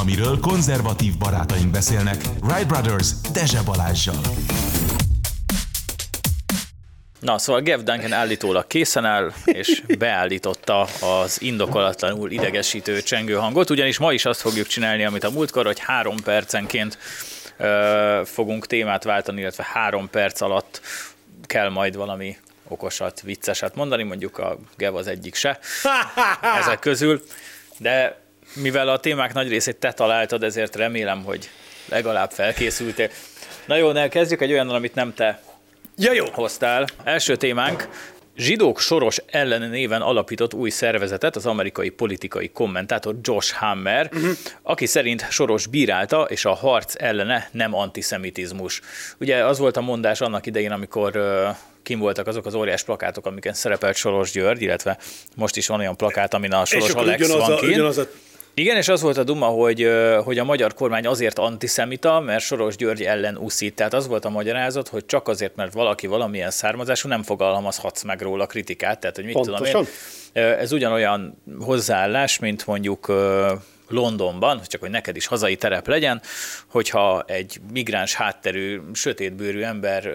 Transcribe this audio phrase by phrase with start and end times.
[0.00, 2.16] amiről konzervatív barátaink beszélnek.
[2.42, 4.20] Wright Brothers Dezse Balázsjal.
[7.20, 13.98] Na, szóval Gev Duncan állítólag készen áll, és beállította az indokolatlanul idegesítő csengő hangot, ugyanis
[13.98, 16.98] ma is azt fogjuk csinálni, amit a múltkor, hogy három percenként
[17.56, 20.80] ö, fogunk témát váltani, illetve három perc alatt
[21.46, 22.36] kell majd valami
[22.68, 25.58] okosat, vicceset mondani, mondjuk a Gev az egyik se
[26.60, 27.22] ezek közül,
[27.78, 28.19] de
[28.54, 31.50] mivel a témák nagy részét te találtad, ezért remélem, hogy
[31.88, 33.08] legalább felkészültél.
[33.66, 35.42] Na jó, ne kezdjük egy olyannal, amit nem te
[35.96, 36.24] Ja, jó.
[36.32, 36.86] hoztál.
[37.04, 37.88] Első témánk,
[38.36, 44.30] Zsidók soros ellen néven alapított új szervezetet az amerikai politikai kommentátor Josh Hammer, uh-huh.
[44.62, 48.80] aki szerint Soros bírálta, és a harc ellene nem antiszemitizmus.
[49.18, 53.26] Ugye az volt a mondás annak idején, amikor uh, kim voltak azok az óriás plakátok,
[53.26, 54.98] amiken szerepelt Soros György, illetve
[55.36, 57.72] most is van olyan plakát, amin a Soros és Alex ugyanaz van a, kint.
[57.72, 58.08] ugyanaz a
[58.60, 59.90] Igen, és az volt a duma, hogy,
[60.24, 63.74] hogy a magyar kormány azért antiszemita, mert Soros György ellen uszít.
[63.74, 68.20] Tehát az volt a magyarázat, hogy csak azért, mert valaki valamilyen származású, nem fogalmazhatsz meg
[68.20, 69.00] róla kritikát.
[69.00, 69.80] Tehát, hogy mit tudom Pontosan.
[70.32, 70.42] én.
[70.42, 73.12] Ö, Ez ugyanolyan hozzáállás, mint mondjuk
[73.88, 76.20] Londonban, csak hogy neked is hazai terep legyen,
[76.66, 80.12] hogyha egy migráns hátterű, sötétbőrű ember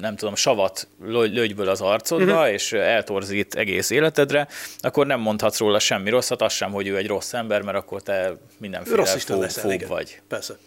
[0.00, 2.52] nem tudom, savat lö- lőgyből az arcodba, uh-huh.
[2.52, 7.06] és eltorzít egész életedre, akkor nem mondhatsz róla semmi rosszat, az sem, hogy ő egy
[7.06, 9.88] rossz ember, mert akkor te mindenféle rasszista fó, leszel, igen.
[9.88, 10.20] vagy.
[10.28, 10.58] Persze.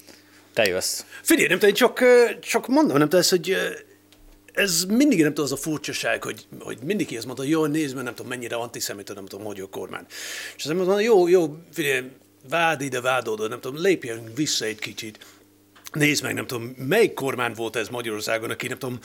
[0.53, 1.03] Te jössz.
[1.21, 2.03] Figyelj, nem tudom, csak,
[2.39, 3.57] csak mondom, nem tudom, ez, hogy
[4.53, 8.03] ez mindig nem tudom, az a furcsaság, hogy, hogy mindig ezt mondta, jó, nézd meg,
[8.03, 10.05] nem tudom, mennyire antiszemita, nem tudom, hogy a kormány.
[10.55, 12.03] És az ember mondta, jó, jó, figyelj,
[12.49, 15.25] vád ide, vád oda, nem tudom, lépjen vissza egy kicsit.
[15.91, 18.99] Nézd meg, nem tudom, melyik kormány volt ez Magyarországon, aki nem tudom,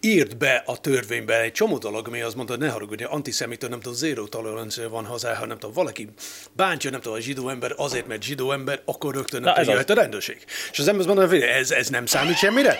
[0.00, 3.80] írt be a törvénybe egy csomó dolog, ami azt mondta, hogy ne haragudj, antiszemita, nem
[3.80, 6.08] tudom, zéró tolerancia van hozzá, ha nem tudom, valaki
[6.52, 9.94] bántja, nem tudom, a zsidó ember azért, mert zsidó ember, akkor rögtön nem jöhet a
[9.94, 10.44] rendőrség.
[10.72, 12.78] És az ember azt mondja, hogy ez, ez nem számít semmire?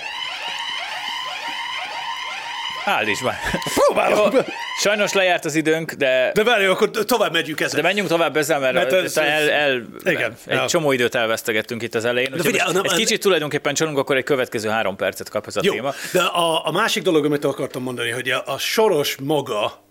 [2.89, 3.35] Állíts már.
[3.75, 4.33] Próbálok!
[4.35, 4.41] Jó,
[4.81, 7.81] Sajnos lejárt az időnk, de, De várj, akkor tovább megyünk ezzel.
[7.81, 10.67] de menjünk tovább ezzel, mert, Mert ez- el, el, igen, egy ja.
[10.67, 12.31] csomó időt elvesztegettünk itt az elején.
[12.31, 15.61] De figyelj, na, egy kicsit tulajdonképpen csalunk, akkor egy következő három percet kap ez a
[15.63, 15.93] Jó, téma.
[16.13, 19.85] de a, a másik dolog, amit akartam mondani, hogy a, a soros maga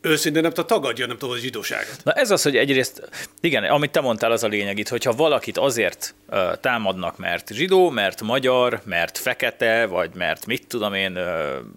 [0.00, 1.96] őszintén nem tudom, tagadja nem tudom, a zsidóságot.
[2.04, 3.08] Na ez az, hogy egyrészt,
[3.40, 7.90] igen, amit te mondtál, az a lényeg itt, hogyha valakit azért uh, támadnak, mert zsidó,
[7.90, 11.24] mert magyar, mert fekete, vagy mert mit tudom én, uh,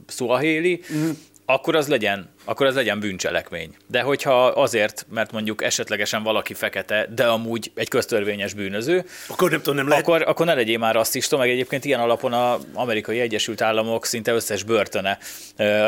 [0.07, 1.09] szuahéli, mm.
[1.53, 3.75] Akkor az legyen akkor az legyen bűncselekmény.
[3.87, 9.59] De hogyha azért, mert mondjuk esetlegesen valaki fekete, de amúgy egy köztörvényes bűnöző, Akkor nem
[9.59, 10.03] tudom, nem lehet.
[10.03, 14.31] akkor, akkor ne legyél már rasszista, meg egyébként ilyen alapon az amerikai Egyesült Államok szinte
[14.31, 15.17] összes börtöne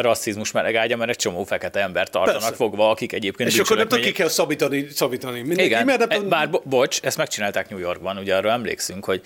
[0.02, 2.56] rasszizmus melegágya, mert egy csomó fekete embert tartanak Persze.
[2.56, 6.30] fogva, akik egyébként és akkor nem tudom, ki kell szabítani, szabítani mindenki, igen, mert nem
[6.30, 9.22] bár bo- bocs, ezt megcsinálták New Yorkban, ugye arra emlékszünk, hogy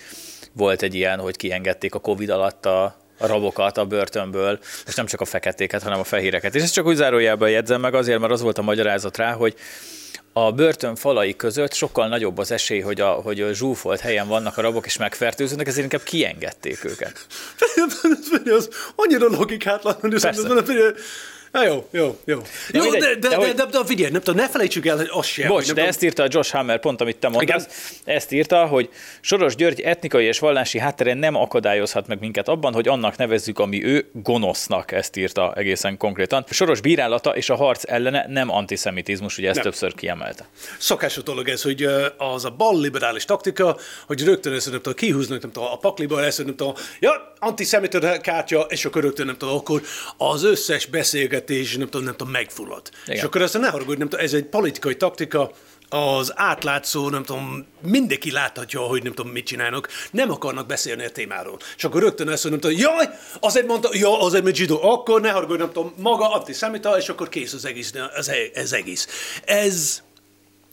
[0.52, 5.06] volt egy ilyen, hogy kiengedték a Covid alatt a, a rabokat a börtönből, és nem
[5.06, 6.54] csak a feketéket, hanem a fehéreket.
[6.54, 9.54] És ezt csak úgy zárójelben jegyzem meg azért, mert az volt a magyarázat rá, hogy
[10.32, 14.56] a börtön falai között sokkal nagyobb az esély, hogy a, hogy a zsúfolt helyen vannak
[14.56, 17.26] a rabok és megfertőződnek, ezért inkább kiengedték őket.
[18.58, 20.48] az annyira logikátlan, hogy Persze.
[20.48, 20.94] hogy
[21.52, 22.38] Na jó, jó, jó.
[22.38, 24.86] De jó, mindegy, de, de, de de, hogy- de, de, figyelj, nem tudom, ne felejtsük
[24.86, 25.48] el, hogy az sem.
[25.48, 28.00] Bocs, de tudom- ezt írta a Josh Hammer, pont amit te mondasz.
[28.04, 28.88] Ezt írta, hogy
[29.20, 33.84] Soros György etnikai és vallási háttere nem akadályozhat meg minket abban, hogy annak nevezzük, ami
[33.84, 36.44] ő gonosznak, ezt írta egészen konkrétan.
[36.50, 39.64] Soros bírálata és a harc ellene nem antiszemitizmus, ugye ezt Nem.
[39.64, 40.46] többször kiemelte.
[40.78, 41.82] Szokásos dolog ez, hogy
[42.16, 43.76] az a bal liberális taktika,
[44.06, 48.20] hogy rögtön ezt nem tudom, kihúznak nem tudom, a pakliba, ezt nem tudom, ja, antiszemita
[48.20, 49.82] kártya, és akkor rögtön nem tudom, akkor
[50.16, 52.90] az összes beszélgetés nem tudom, nem tudom, megfullad.
[53.04, 53.16] Igen.
[53.16, 55.50] És akkor azt ne haragudj, nem tudom, ez egy politikai taktika,
[55.88, 61.10] az átlátszó, nem tudom, mindenki láthatja, hogy nem tudom, mit csinálnak, nem akarnak beszélni a
[61.10, 61.58] témáról.
[61.76, 63.08] És akkor rögtön ezt hogy jaj,
[63.40, 67.28] azért mondta, ja, azért, mert zsidó, akkor ne haragudj, nem tudom, maga antiszemita, és akkor
[67.28, 67.92] kész az egész.
[68.14, 69.08] Az, ez egész.
[69.44, 70.02] Ez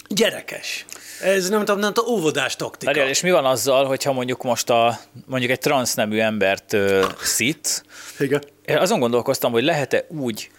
[0.08, 0.86] gyerekes.
[1.22, 2.92] Ez nem tudom, nem tudom, óvodás taktika.
[2.92, 7.86] Várjál, és mi van azzal, hogyha mondjuk most a, mondjuk egy transznemű embert ö, szít,
[8.20, 8.44] Igen.
[8.68, 10.50] Azon gondolkoztam, hogy lehet-e úgy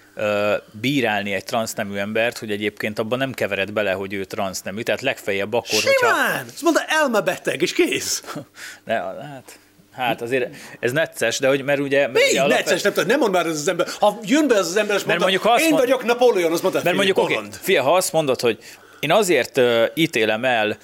[0.70, 5.52] bírálni egy transznemű embert, hogy egyébként abban nem kevered bele, hogy ő transznemű, tehát legfeljebb
[5.52, 6.06] akkor, hogyha...
[6.06, 6.46] Simán!
[6.46, 8.22] Azt mondta, elmebeteg, és kész.
[8.84, 9.58] Ne, hát,
[9.92, 12.00] hát azért ez necces, de hogy, mert ugye...
[12.00, 12.30] Mert, Mi?
[12.30, 13.86] ugye alapvet- Necces, nem nem mond már ez az ember.
[14.00, 16.80] Ha jön be az az ember, és mondta, mondjuk én mond- vagyok Napóleon, azt mondta,
[16.84, 18.58] Mert mondjuk, oké, okay, fia, ha azt mondod, hogy
[19.00, 20.76] én azért uh, ítélem el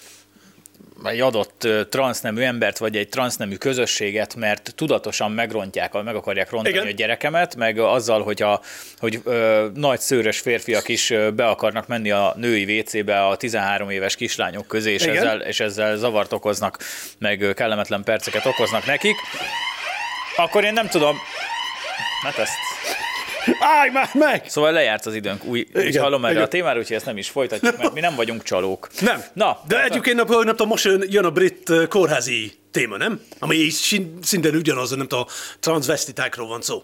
[1.04, 6.87] egy adott transznemű embert, vagy egy transznemű közösséget, mert tudatosan megrontják, meg akarják rontani Igen.
[6.87, 8.60] a gyerekemet, meg azzal, hogy, a,
[8.99, 14.16] hogy ö, nagy szőrös férfiak is be akarnak menni a női WC-be a 13 éves
[14.16, 15.16] kislányok közé, és Igen.
[15.16, 16.78] ezzel, és ezzel zavart okoznak,
[17.19, 19.16] meg kellemetlen perceket okoznak nekik,
[20.37, 21.16] akkor én nem tudom,
[22.22, 22.52] hát ezt
[23.61, 24.44] Állj már meg!
[24.49, 27.79] Szóval lejárt az időnk, új, Igen, hallom erre a témára, úgyhogy ezt nem is folytatjuk,
[27.79, 28.89] mert mi nem vagyunk csalók.
[29.00, 29.23] Nem.
[29.33, 33.21] Na, de hát- egyébként nem tudom, most jön, a brit kórházi téma, nem?
[33.39, 33.69] Ami
[34.23, 35.27] szintén ugyanaz, nem a
[35.61, 36.83] transvestitákról van szó.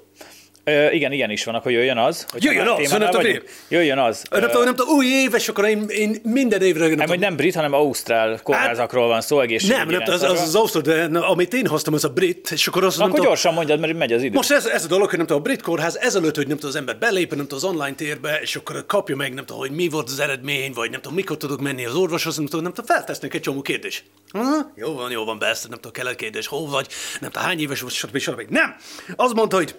[0.68, 2.26] Ö, igen, igen is van, akkor jöjjön az.
[2.38, 3.44] Jöjjön az, nem vagyunk.
[3.68, 4.24] Jöjjön az.
[4.30, 6.86] Nem tudom, új éves, akkor én, én minden évre...
[6.86, 10.40] Nem, nem, hogy nem brit, hanem ausztrál kórházakról van szó, egészségügyi nem, nem az, az,
[10.40, 13.24] az Ausztria, de amit én hoztam, az a brit, és akkor az Na, nem akkor
[13.24, 14.34] gyorsan mondjad, mert megy az idő.
[14.34, 16.70] Most ez, ez a dolog, hogy nem tudom, a brit kórház ezelőtt, hogy nem tudom,
[16.70, 19.70] az ember belép, nem tudom, az online térbe, és akkor kapja meg, nem tudom, hogy
[19.70, 22.72] mi volt az eredmény, vagy nem tudom, mikor tudok menni az orvoshoz, nem tudom, nem
[22.72, 24.02] tudom, feltesznek egy csomó kérdést.
[24.30, 26.86] Aha, jó van, jó van, persze, nem tudom, kell egy kérdés, hol vagy,
[27.20, 28.18] nem tudom, hány éves vagy, stb.
[28.18, 28.42] stb.
[28.48, 28.76] Nem!
[29.16, 29.74] Az mondta, hogy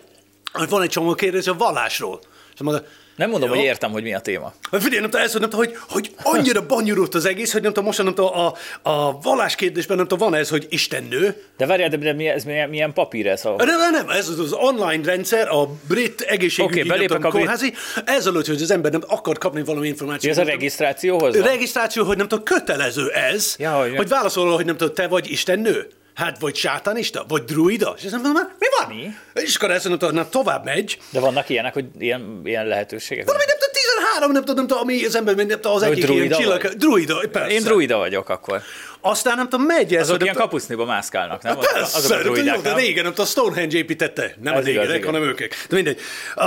[0.69, 2.19] van egy csomó kérdés a vallásról.
[2.53, 2.83] És mondta,
[3.15, 3.55] Nem mondom, jó.
[3.55, 4.53] hogy értem, hogy mi a téma.
[4.71, 7.71] Hát Figyelj, nem tudom, ez, nem tudom, hogy, hogy annyira bonyolult az egész, hogy nem
[7.71, 8.53] tudom, most nem tudom, a,
[8.89, 12.27] a vallás kérdésben nem tudom, van ez, hogy Isten nő, De várjál, de, de mi,
[12.27, 13.45] ez milyen, milyen papír ez?
[13.45, 13.55] A...
[13.57, 17.33] nem, nem, nem, ez az, az online rendszer, a brit egészségügyi okay, tudom, a brit-
[17.33, 17.73] kórházi,
[18.05, 20.37] ezelőtt, hogy az ember nem akar kapni valami Mi információt.
[20.37, 21.37] ez a regisztrációhoz?
[21.37, 21.47] van?
[21.47, 25.31] regisztráció, hogy nem tudom, kötelező ez, Ja, hogy- hogy válaszol, hogy nem tudom, te vagy
[25.31, 25.87] Isten nő.
[26.19, 27.95] Hát, vagy sátánista, vagy druida.
[27.97, 28.95] És nem mondom, mi van?
[28.95, 29.41] Mi?
[29.41, 30.97] És akkor ezt tudom, nem, tovább megy.
[31.09, 33.25] De vannak ilyenek, hogy ilyen, ilyen lehetőségek?
[33.25, 35.97] Valami nem tudom, 13, nem tudom, nem tudom, ami az ember, nem tudom, az egyik
[35.97, 36.61] ilyen druida csillag.
[36.61, 36.77] vagy?
[36.77, 37.51] Druida, persze.
[37.51, 38.61] Én druida vagyok akkor.
[39.01, 40.01] Aztán nem tudom, megy ez.
[40.01, 41.57] Azok ilyen tudom- kapuszniba mászkálnak, nem?
[41.57, 45.03] Persze, Azok a druidák, jó, de régen, nem tudom, Stonehenge építette, nem Ez az égerek,
[45.03, 45.39] hanem ők.
[45.39, 45.99] De mindegy.
[46.35, 46.45] Uh,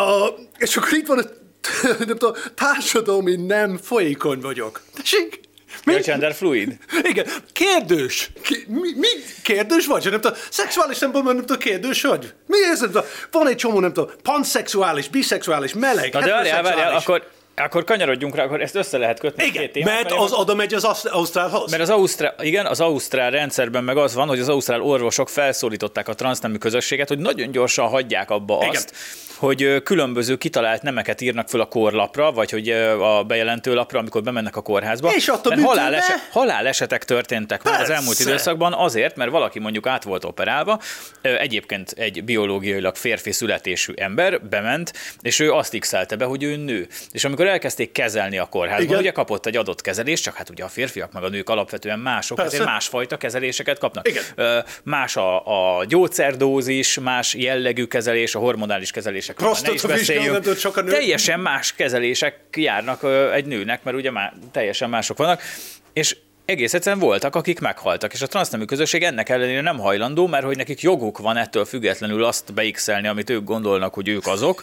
[0.58, 1.24] és akkor itt van a
[1.98, 4.80] nem tudom, társadalmi nem folyékony vagyok.
[4.94, 5.40] Tessék?
[5.84, 5.92] Mi?
[5.92, 6.76] Ja, gender fluid.
[7.02, 8.30] Igen, kérdős.
[8.42, 9.08] Ki, mi, mi,
[9.42, 10.10] kérdős vagy?
[10.10, 12.32] Nem tudom, szexuális szempontból nem tudom, kérdős vagy?
[12.46, 12.86] Mi ez?
[13.30, 17.30] Van egy csomó, nem tudom, panszexuális, biszexuális, meleg, Na de várjál, várjál, akkor,
[17.64, 19.44] akkor kanyarodjunk rá, akkor ezt össze lehet kötni.
[19.44, 21.70] Igen, két témát, mert az oda megy az Ausztr- Ausztrálhoz.
[21.70, 26.08] Mert az Ausztrál, igen, az Ausztrál rendszerben meg az van, hogy az Ausztrál orvosok felszólították
[26.08, 28.70] a transznemű közösséget, hogy nagyon gyorsan hagyják abba Igen.
[28.70, 28.94] azt,
[29.36, 32.68] hogy különböző kitalált nemeket írnak föl a korlapra, vagy hogy
[33.00, 35.14] a bejelentő lapra, amikor bemennek a kórházba.
[35.14, 35.80] És ott a Mert bűtőbe?
[35.80, 40.80] haláleset, halálesetek történtek már az elmúlt időszakban azért, mert valaki mondjuk át volt operálva,
[41.22, 46.88] egyébként egy biológiailag férfi születésű ember bement, és ő azt x be, hogy ő nő.
[47.12, 48.98] És amikor elkezdték kezelni a kórházban, Igen.
[48.98, 52.36] ugye kapott egy adott kezelést, csak hát ugye a férfiak meg a nők alapvetően mások,
[52.36, 52.54] Persze.
[52.54, 54.08] ezért másfajta kezeléseket kapnak.
[54.08, 54.64] Igen.
[54.82, 58.90] Más a, a gyógyszerdózis, más jellegű kezelés, a hormonális
[60.32, 60.94] nem tudod, csak a nők.
[60.94, 65.42] Teljesen más kezelések járnak egy nőnek, mert ugye már teljesen mások vannak,
[65.92, 70.44] és egész egyszerűen voltak, akik meghaltak, és a transznemű közösség ennek ellenére nem hajlandó, mert
[70.44, 74.62] hogy nekik joguk van ettől függetlenül azt beixelni, amit ők gondolnak, hogy ők azok,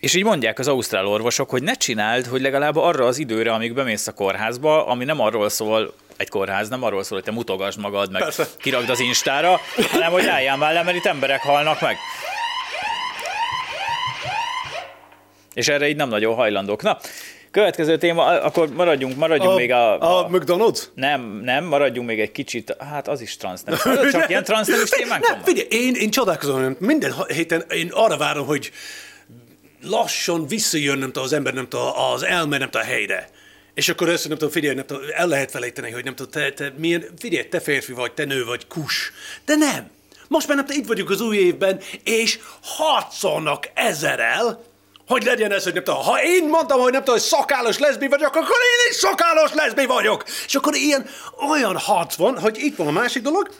[0.00, 3.74] és így mondják az ausztrál orvosok, hogy ne csináld, hogy legalább arra az időre, amíg
[3.74, 7.80] bemész a kórházba, ami nem arról szól, egy kórház nem arról szól, hogy te mutogasd
[7.80, 8.46] magad, meg Persze.
[8.58, 9.60] kiragd az instára,
[9.90, 11.96] hanem hogy álljál már le, mert itt emberek halnak meg.
[15.54, 16.82] És erre így nem nagyon hajlandók.
[16.82, 16.98] Na,
[17.50, 20.82] következő téma, akkor maradjunk, maradjunk a, még a, a McDonald's?
[20.94, 23.76] nem, nem, maradjunk még egy kicsit, hát az is transz, nem?
[24.12, 25.42] Csak ilyen témánk Nem, van?
[25.44, 28.70] figyelj, én, én csodálkozom, minden héten én arra várom, hogy
[29.82, 33.28] lassan visszajön, nem tudom, az ember, nem tudom, az elme, nem tudom, a helyre.
[33.74, 36.52] És akkor össze, nem tudom, figyelj, nem tudom, el lehet felejteni, hogy nem tudom, te,
[36.52, 39.12] te milyen, figyelj, te férfi vagy, te nő vagy, kus.
[39.44, 39.90] De nem.
[40.28, 44.64] Most már nem tudom, itt vagyunk az új évben, és harcolnak ezerel,
[45.06, 48.06] hogy legyen ez, hogy nem tudom, ha én mondtam, hogy nem tudom, hogy szakállos leszbi
[48.08, 50.24] vagyok, akkor én is szakállos leszbi vagyok.
[50.46, 51.06] És akkor ilyen,
[51.48, 53.50] olyan harc van, hogy itt van a másik dolog,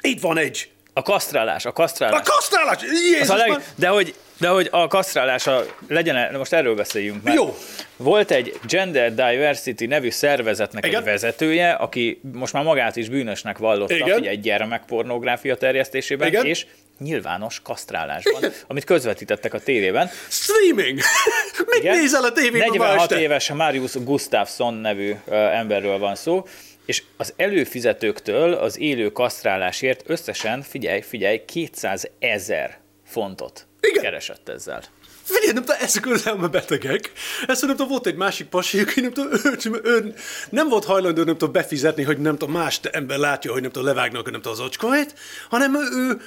[0.00, 2.20] itt van egy A kasztrálás, a kasztrálás.
[2.20, 2.82] a kasztrálás!
[2.82, 7.22] Jézus, Az a leg, de, hogy, de hogy a kasztrálása legyen, de most erről beszéljünk
[7.22, 7.34] meg.
[7.34, 7.56] Jó.
[7.96, 10.98] Volt egy Gender Diversity nevű szervezetnek Igen.
[10.98, 14.18] egy vezetője, aki most már magát is bűnösnek vallotta Igen.
[14.18, 16.46] ugye, egy gyermekpornógráfia terjesztésében, Igen.
[16.46, 16.66] és
[16.98, 18.52] nyilvános kasztrálásban, Igen.
[18.66, 20.10] amit közvetítettek a tévében.
[20.28, 21.00] Streaming!
[21.70, 21.98] Mit Igen.
[21.98, 23.20] nézel a tévében ma 46 este?
[23.22, 26.46] éves Marius Gustafsson nevű ö, emberről van szó,
[26.86, 34.02] és az előfizetőktől az élő kasztrálásért összesen, figyelj, figyelj, 200 ezer fontot Igen.
[34.02, 34.82] keresett ezzel.
[35.22, 37.12] Figyelj, nem tudom, ezek az elmebetegek.
[37.46, 39.32] Ezt nem tudom, volt egy másik pasi, aki nem tudom,
[39.64, 40.14] ő, ő,
[40.50, 43.88] nem volt hajlandó, nem tudom, befizetni, hogy nem tudom, más ember látja, hogy nem tudom,
[43.88, 45.14] levágnak, nem tudom, az ocskóit,
[45.48, 46.20] hanem ő,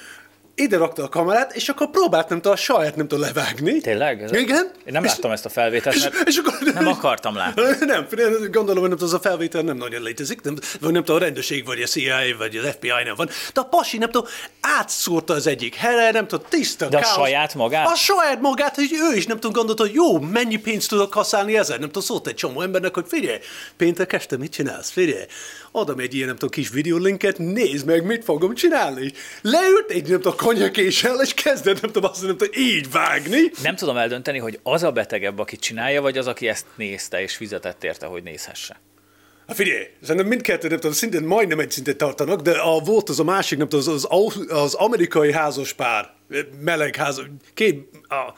[0.60, 3.82] ide rakta a kamerát, és akkor próbált nem tudom, a saját nem tudom levágni.
[3.82, 4.22] Tényleg?
[4.24, 4.72] Ez Igen.
[4.86, 7.62] Én nem És- láttam ezt a felvételt, és, mert és akkor, nem akartam látni.
[7.86, 8.08] Nem,
[8.52, 11.66] gondolom, hogy nem az a felvétel nem nagyon létezik, nem, vagy nem tudom, a rendőrség,
[11.66, 13.30] vagy a CIA, vagy az FBI-nál van.
[13.54, 14.28] De a pasi, nem tudom,
[14.62, 17.16] átszúrta az egyik helyre, nem tudom, tiszta De a káosz.
[17.16, 17.88] saját magát?
[17.88, 21.58] A saját magát, hogy ő is nem tudom, gondolta, hogy jó, mennyi pénzt tudok használni
[21.58, 21.78] ezzel.
[21.78, 23.38] Nem tudom, szólt egy csomó embernek, hogy figyelj,
[23.78, 25.26] péntek este mit csinálsz, figyelj.
[25.78, 29.12] Adom egy ilyen, nem tudom, kis videólinket, nézd meg, mit fogom csinálni.
[29.42, 33.52] Leült egy, nem tudom, konyakéssel, és kezdett, nem tudom, azt nem tudom, így vágni.
[33.64, 37.36] Nem tudom eldönteni, hogy az a betegebb, aki csinálja, vagy az, aki ezt nézte és
[37.36, 38.82] fizetett érte, hogy nézhesse.
[39.48, 43.20] Hát figyelj, szerintem mindkettő, nem tudom, szintén majdnem egy szintet tartanak, de a, volt az
[43.20, 46.14] a másik, nem tudom, az, az, az amerikai házas pár,
[46.60, 48.34] meleg házas, két, a,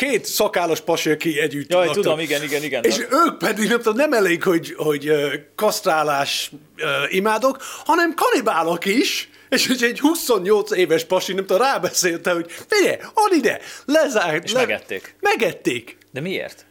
[0.00, 2.02] két szakállas pasi, aki együtt Jaj, laktak.
[2.02, 2.84] tudom, igen, igen, igen.
[2.84, 5.12] És ők pedig nem tudom, nem elég, hogy, hogy
[5.54, 6.50] kasztrálás
[7.08, 12.96] imádok, hanem kanibálok is, és hogy egy 28 éves pasi, nem tudom, rábeszélte, hogy figyelj,
[13.14, 14.44] add ide, lezárt.
[14.44, 15.14] És megették.
[15.20, 15.96] Megették.
[16.12, 16.66] De miért?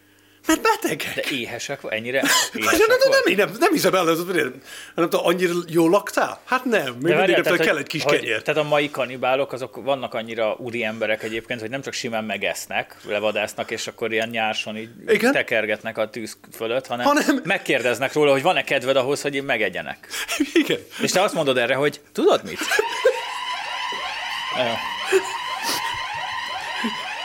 [0.48, 1.14] Mert betegek.
[1.16, 3.38] De éhesek, vagy- ennyire Hát éhesek nem, nem, vagy?
[3.38, 4.62] nem, nem, nem hiszem el, ez, nem,
[4.96, 6.40] nem tudom, annyira jól laktál?
[6.46, 8.42] Hát nem, még mindig nem hogy- kell egy kis hogy- kenyér.
[8.42, 12.96] Tehát a mai kanibálok, azok vannak annyira úri emberek egyébként, hogy nem csak simán megesznek,
[13.08, 15.32] levadásznak, és akkor ilyen nyárson így Igen.
[15.32, 20.08] tekergetnek a tűz fölött, hanem, Hanem- megkérdeznek róla, hogy van-e kedved ahhoz, hogy megegyenek.
[20.64, 20.80] Igen.
[21.02, 22.60] És te azt mondod erre, hogy tudod mit?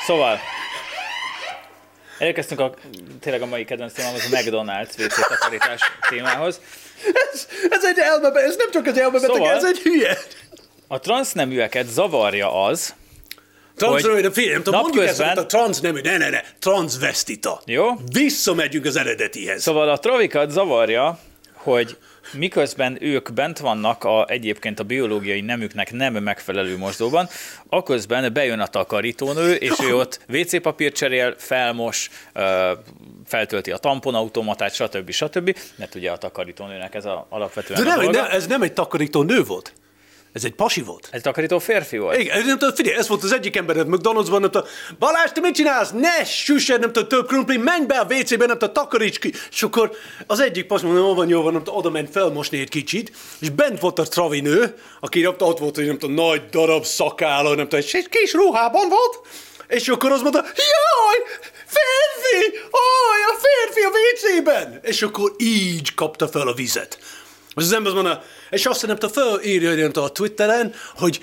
[0.07, 0.41] Szóval,
[2.19, 2.75] elérkeztünk a,
[3.21, 6.61] tényleg a mai kedvenc témához, a McDonald's WC takarítás témához.
[7.33, 10.19] Ez, ez egy elmebe, ez nem csak az elmebeteg, Szóval- ez egy hülye.
[10.89, 12.95] A transzneműeket zavarja az,
[13.77, 17.63] Transznemű, de figyelj, nem tudom, mondjuk ezt, napközben- a transznemű, ne, ne, ne, transzvestita.
[17.67, 17.87] Jó.
[18.13, 19.63] Visszamegyünk az eredetihez.
[19.63, 21.19] Szóval a travikat zavarja,
[21.53, 21.97] hogy
[22.37, 27.29] miközben ők bent vannak a, egyébként a biológiai nemüknek nem megfelelő mosdóban,
[27.69, 32.11] aközben bejön a takarítónő, és ő ott WC papír cserél, felmos,
[33.27, 35.11] feltölti a tamponautomatát, stb.
[35.11, 35.57] stb.
[35.77, 38.21] Mert ugye a takarítónőnek ez a alapvetően De a nem, dolga.
[38.21, 39.73] nem, ez nem egy takarító nő volt.
[40.35, 41.09] Ez egy pasi volt.
[41.11, 42.19] Ez takarító férfi volt?
[42.19, 44.67] Igen, nem tudom, figyelj, ez volt az egyik ember, McDonald'sban, nem tudom,
[44.99, 45.91] Balázs, te mit csinálsz?
[45.91, 49.33] Ne süssed, nem tudom, több krumpli, menj be a WC-be, nem tudom, takaríts ki.
[49.51, 52.59] És akkor az egyik pas mondja, jó van, jó van, nem tudom, oda ment felmosni
[52.59, 56.15] egy kicsit, és bent volt a travinő, aki nem tudom, ott volt, hogy nem tudom,
[56.15, 59.21] nagy darab szakála, nem tudom, és egy kis ruhában volt,
[59.69, 61.19] és akkor az mondta, jaj,
[61.67, 64.81] férfi, aj, a férfi a WC-ben.
[64.83, 66.99] És akkor így kapta fel a vizet.
[67.57, 69.41] És az ember azt mondja, és azt nem tudom,
[69.93, 71.21] tudom, a Twitteren, hogy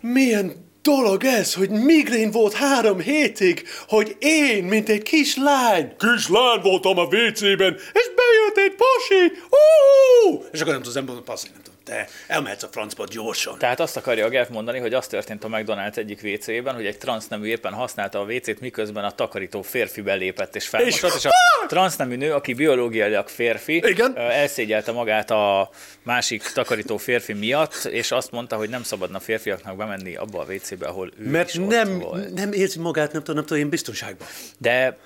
[0.00, 6.98] milyen dolog ez, hogy migrén volt három hétig, hogy én, mint egy kislány, kislány voltam
[6.98, 10.44] a WC-ben, és bejött egy pasi, uh!
[10.52, 13.58] és akkor nem tudom, az ember mondja, passz, nem te elmehetsz a francba gyorsan.
[13.58, 16.98] Tehát azt akarja a Gev mondani, hogy az történt a McDonald's egyik WC-ben, hogy egy
[16.98, 21.24] transznemű éppen használta a WC-t, miközben a takarító férfi belépett és felmosott, és, És-
[21.62, 24.16] a transznemű nő, aki biológiailag férfi, Igen.
[24.18, 25.70] elszégyelte magát a
[26.02, 30.86] másik takarító férfi miatt, és azt mondta, hogy nem szabadna férfiaknak bemenni abba a WC-be,
[30.86, 32.34] ahol ő Mert is ott nem, volt.
[32.34, 34.26] nem érzi magát, nem tudom, nem tudom, én biztonságban.
[34.58, 34.96] De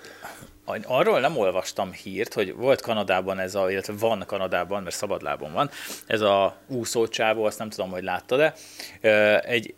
[0.83, 5.71] arról nem olvastam hírt, hogy volt Kanadában ez a, illetve van Kanadában, mert szabadlábon van,
[6.07, 8.55] ez a úszócsávó, azt nem tudom, hogy láttad-e,
[9.41, 9.75] egy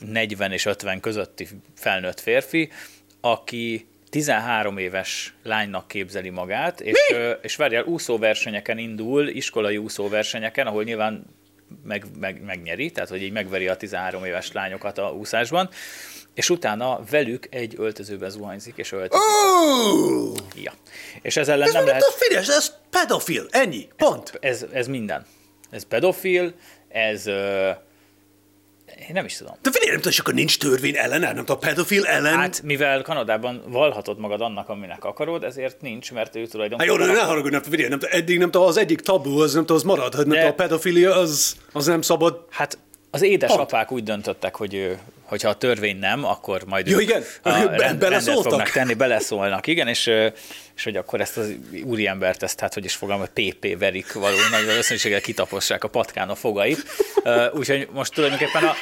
[0.00, 2.70] 40 és 50 közötti felnőtt férfi,
[3.20, 10.84] aki 13 éves lánynak képzeli magát, és, ö, és várjál, úszóversenyeken indul, iskolai úszóversenyeken, ahol
[10.84, 11.24] nyilván
[11.84, 15.70] meg, meg, megnyeri, tehát hogy így megveri a 13 éves lányokat a úszásban,
[16.34, 19.14] és utána velük egy öltözőbe zuhanyzik, és öltözik.
[19.14, 20.36] Oh!
[20.54, 20.72] Ja.
[21.22, 22.04] És ez ellen Ez nem lehet...
[22.04, 24.38] figyelj, ez pedofil, ennyi, pont.
[24.40, 25.26] Ez, ez minden.
[25.70, 26.52] Ez pedofil,
[26.88, 27.26] ez...
[27.26, 27.70] Ö,
[29.00, 29.54] én nem is tudom.
[29.62, 32.34] De figyelj, nem tudom, és akkor nincs törvény ellen, nem tudom, a pedofil ellen.
[32.36, 36.94] Hát, mivel Kanadában valhatod magad annak, aminek akarod, ezért nincs, mert ő Hát tulajdonképpen...
[37.00, 39.62] jó, de ne haragudj, nem figyelj, nem eddig nem tudom, az egyik tabu, az nem
[39.62, 42.46] tudom, az marad, nem De- tudom, a pedofilia, az, az nem szabad.
[42.50, 42.78] Hát
[43.14, 47.50] az édesapák úgy döntöttek, hogy ő, hogyha a törvény nem, akkor majd Jó, igen, a
[47.50, 50.06] rend, rendet fognak tenni, beleszólnak, igen, és,
[50.76, 51.54] és hogy akkor ezt az
[51.84, 56.34] úriembert, ezt, hát hogy is fogalmaz, PP verik való nagy valószínűséggel kitapossák a patkán a
[56.34, 56.84] fogait.
[57.52, 58.74] Úgyhogy most tulajdonképpen a,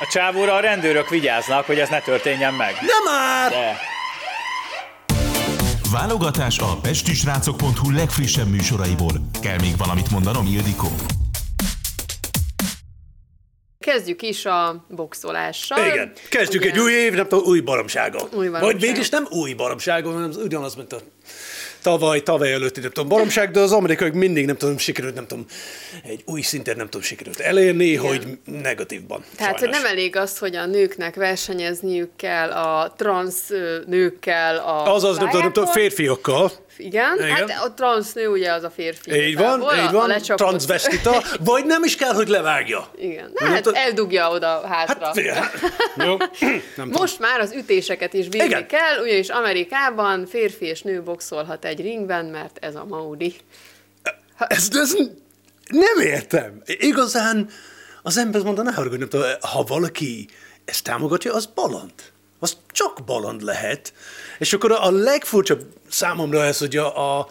[0.00, 2.72] a csávóra a rendőrök vigyáznak, hogy ez ne történjen meg.
[2.72, 3.50] Nem már!
[3.50, 3.78] De
[5.90, 9.12] Válogatás a pestisrácok.hu legfrissebb műsoraiból.
[9.40, 10.88] Kell még valamit mondanom, Ildikó?
[13.92, 15.86] Kezdjük is a boxolással.
[15.86, 18.18] Igen, kezdjük Ugye- egy új év, nem tudom, új baromsága.
[18.18, 18.62] Új baromság.
[18.62, 20.98] Vagy mégis nem új baromsága, hanem az ugyanaz, mint a
[21.82, 25.44] tavaly, tavaly előtti, nem tudom, baromság, de az amerikaiak mindig, nem tudom, sikerült, nem tudom,
[26.04, 28.02] egy új szinten nem tudom, sikerült elérni, Igen.
[28.06, 29.24] hogy negatívban.
[29.36, 33.48] Tehát, hogy nem elég az, hogy a nőknek versenyezniük kell, a transz
[33.86, 36.52] nőkkel, a Az az, nem tudom, nem tudom, férfiakkal.
[36.78, 37.30] Igen, Igen.
[37.30, 39.12] hát a transznő ugye az a férfi.
[39.12, 42.90] Így van, igazából, így van, lecsapott- transvestita, vagy nem is kell, hogy levágja.
[42.98, 45.06] Igen, Nem hát tudom- eldugja oda hátra.
[45.06, 45.52] Hát, hát,
[46.06, 46.90] jó, nem tudom.
[46.90, 48.66] Most már az ütéseket is bírni Igen.
[48.66, 53.34] kell, ugyanis Amerikában férfi és nő boxolhat egy ringben, mert ez a Maudi.
[54.38, 54.92] Ez, ez
[55.68, 56.62] nem értem.
[56.66, 57.48] Igazán
[58.02, 60.28] az ember mondta, ne haragudj, nem tudom, ha valaki
[60.64, 61.92] ezt támogatja, az baland.
[62.40, 63.92] Az csak baland lehet.
[64.38, 67.28] És akkor a legfurcsább számomra ez, hogy a, a,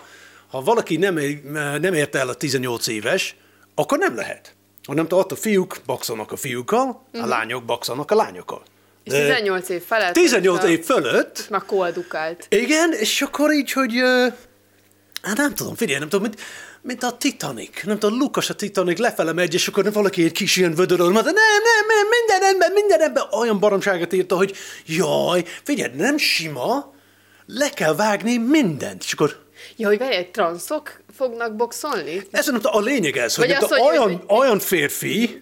[0.47, 1.19] ha valaki nem,
[1.81, 3.35] nem ért el a 18 éves,
[3.75, 4.55] akkor nem lehet.
[4.83, 8.61] Hanem ott a fiúk boxolnak a fiúkkal, a lányok boxolnak a lányokkal.
[9.03, 10.13] És 18 év felett.
[10.13, 12.45] 18 hogyha- év fölött Már koaldukált.
[12.49, 13.93] igen, és akkor így, hogy...
[15.21, 16.41] Hát nem tudom, figyelj, nem tudom, mint,
[16.81, 17.83] mint a Titanic.
[17.83, 21.31] Nem tudom, Lukas a Titanic lefele megy, és akkor valaki egy kis ilyen vödörről mondta,
[21.31, 23.23] nem, nem, nem, minden rendben, minden rendben.
[23.39, 26.93] Olyan baromságot írta, hogy jaj, figyelj, nem sima,
[27.47, 29.03] le kell vágni mindent.
[29.03, 32.27] És akkor Ja, hogy várj, transzok fognak boxolni?
[32.31, 35.41] ez a lényeg ez, hogy, az, hogy- olyan, hogy- olyan férfi,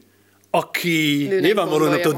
[0.50, 2.16] aki Nőnek nyilvánvalóan nem tud,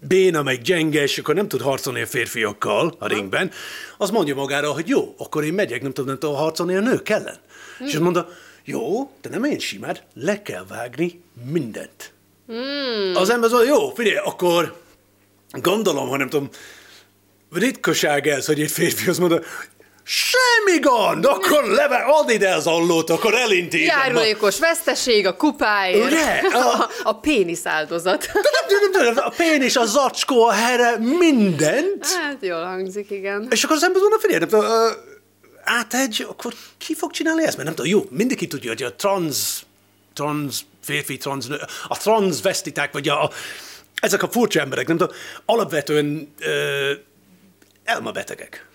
[0.00, 3.50] béna, meg gyenge, és akkor nem tud harcolni a férfiakkal a ringben,
[3.98, 7.08] az mondja magára, hogy jó, akkor én megyek, nem tudom, nem tudom harcolni a nők
[7.08, 7.36] ellen.
[7.78, 7.84] Hm.
[7.84, 8.28] És azt mondta,
[8.64, 12.12] jó, de nem én simád, le kell vágni mindent.
[12.46, 13.16] Hmm.
[13.16, 14.76] Az ember az mondja, jó, figyelj, akkor
[15.50, 16.48] gondolom, ha nem tudom,
[17.52, 19.40] ritkaság ez, hogy egy férfi azt mondja,
[20.02, 23.96] semmi gond, akkor leve, add ide az allót, akkor elintézem.
[23.96, 26.40] Járulékos veszteség, a kupáért, Ugye?
[26.52, 28.30] a, a pénisz áldozat.
[29.14, 32.06] A pénis, a zacskó, a here, mindent.
[32.06, 33.46] Hát jól hangzik, igen.
[33.50, 34.66] És akkor az ember mondja, figyelj, nem tudom,
[35.64, 37.56] átegy, akkor ki fog csinálni ezt?
[37.56, 39.62] Mert nem tudom, jó, mindenki tudja, hogy a trans,
[40.14, 43.30] trans férfi, trans nő, a transvestiták, vagy a, a,
[43.94, 46.92] ezek a furcsa emberek, nem tudom, alapvetően ö,
[47.84, 48.66] elmabetegek.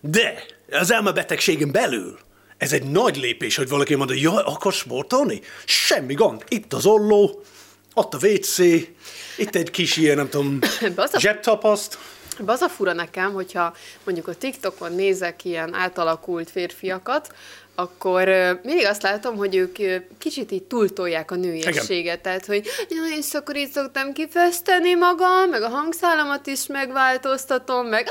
[0.00, 2.18] De az elmabetegségen belül
[2.62, 5.40] ez egy nagy lépés, hogy valaki mondja, jaj, akar sportolni?
[5.64, 6.44] Semmi gond.
[6.48, 7.42] Itt az olló,
[7.94, 8.58] ott a WC,
[9.36, 10.58] itt egy kis ilyen, nem tudom,
[10.96, 11.98] a- zsebtapaszt.
[12.46, 13.74] Az a fura nekem, hogyha
[14.04, 17.34] mondjuk a TikTokon nézek ilyen átalakult férfiakat,
[17.74, 18.28] akkor
[18.62, 19.76] mindig azt látom, hogy ők
[20.18, 22.20] kicsit így túltolják a nőiességet.
[22.20, 28.06] Tehát, hogy "Jaj, és akkor így szoktam kifesteni magam, meg a hangszálamat is megváltoztatom, meg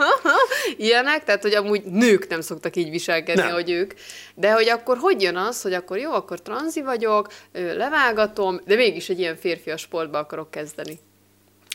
[0.76, 3.52] ilyenek, tehát, hogy amúgy nők nem szoktak így viselkedni, Nem.
[3.52, 3.92] hogy ők.
[4.34, 9.08] De hogy akkor hogy jön az, hogy akkor jó, akkor tranzi vagyok, levágatom, de mégis
[9.08, 10.98] egy ilyen férfias sportba akarok kezdeni.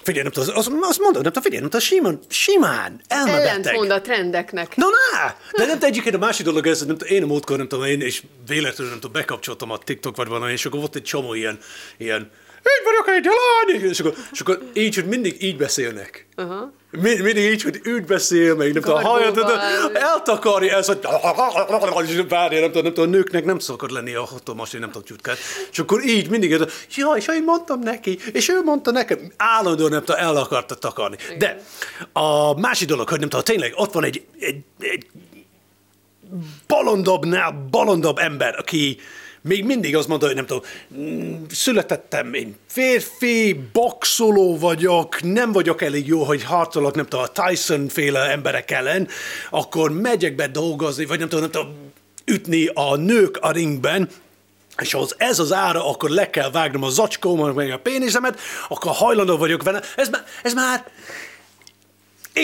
[0.03, 3.47] Figyelj, nem tudom, az, azt mondod, nem tudom, figyelj, nem tudom, simán, simán, elmebeteg.
[3.47, 4.75] Ellentmond a trendeknek.
[4.75, 5.35] No, na!
[5.57, 8.01] De nem egyébként a másik dolog ez, nem tudom, én a múltkor, nem tudom, én
[8.01, 11.59] és véletlenül nem tudom, bekapcsoltam a TikTok vagy valami, és akkor volt egy csomó ilyen,
[11.97, 12.31] ilyen
[12.63, 16.27] így vagyok egy lány, és akkor, és akkor így, hogy mindig így beszélnek.
[16.35, 16.71] Aha.
[16.91, 19.39] Mind, mindig így, hogy úgy beszél, meg nem tudom, hajat,
[19.93, 24.25] eltakarja ezt, hogy és várja, nem tudom, nem tudom, a nőknek nem szokott lenni a
[24.25, 25.37] hatalmas, én nem tudom, csutkát.
[25.71, 26.49] És akkor így mindig,
[26.95, 31.17] ja, és én mondtam neki, és ő mondta nekem, állandóan nem tudom, el akarta takarni.
[31.37, 31.61] De
[32.13, 35.07] a másik dolog, hogy nem tudom, tényleg ott van egy, egy, egy
[36.67, 38.97] balondabbnál balondabb ember, aki
[39.41, 40.63] még mindig azt mondta, hogy nem tudom,
[40.97, 47.41] mm, születettem én férfi, boxoló vagyok, nem vagyok elég jó, hogy harcolok, nem tudom, a
[47.41, 49.07] Tyson-féle emberek ellen,
[49.49, 51.91] akkor megyek be dolgozni, vagy nem tudom, nem tudom,
[52.25, 54.09] ütni a nők a ringben,
[54.77, 58.91] és az ez az ára, akkor le kell vágnom a zacskómat, meg a pénizemet, akkor
[58.91, 59.81] hajlandó vagyok vele.
[59.95, 60.91] Ez már, ez már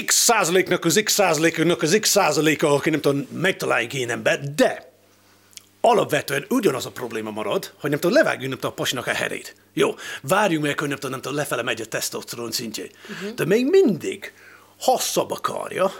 [0.05, 4.86] x százaléknak az x százaléknak az x százaléka, aki nem tudom, megtalálja én ember, de
[5.81, 9.55] alapvetően ugyanaz a probléma marad, hogy nem tudom, levágjunk nem tudom, a pasinak a herét.
[9.73, 12.85] Jó, várjunk meg, hogy nem tudom, nem tudom lefele megy a tesztoszteron szintje.
[13.09, 13.33] Uh-huh.
[13.33, 14.33] De még mindig
[14.79, 15.91] hosszabb a karja,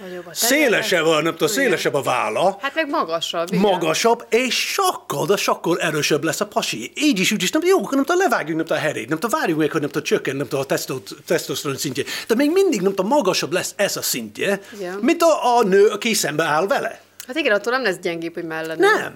[0.00, 3.48] Nagyobb a szélesebb a, nem tudom, szélesebb a válla, Hát meg magasabb.
[3.48, 3.60] igen.
[3.60, 6.92] magasabb, és sokkal, de sokkal erősebb lesz a pasi.
[6.94, 9.18] Így is, úgy is, nem jó, akkor nem tudom, levágjunk, nem tudom, a herét, nem
[9.18, 12.04] tudom, várjunk meg, hogy nem tudom, csökken, nem tudom, a tesztoszteron szintje.
[12.26, 14.98] De még mindig, nem tudom, magasabb lesz ez a szintje, Igen.
[15.00, 17.00] mint a, a nő, aki szembe áll vele.
[17.26, 18.78] Hát igen, attól nem lesz gyengébb, hogy mellett.
[18.78, 19.14] Nem.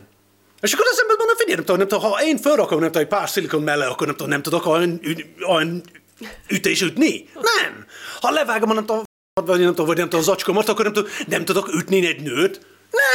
[0.60, 3.02] És akkor az ember mondja, figyelj, nem tudom, nem tudom, ha én felrakom, nem tudom,
[3.02, 5.00] egy pár szilikon mellé, akkor nem tudom, nem tudok olyan,
[5.48, 5.82] olyan
[6.48, 7.28] ütés ütni.
[7.34, 7.86] Nem.
[8.20, 9.02] Ha levágom, nem tudom,
[9.44, 12.60] vagy nem tudom, vagy nem tudom, az akkor nem, tudom, nem tudok ütni egy nőt.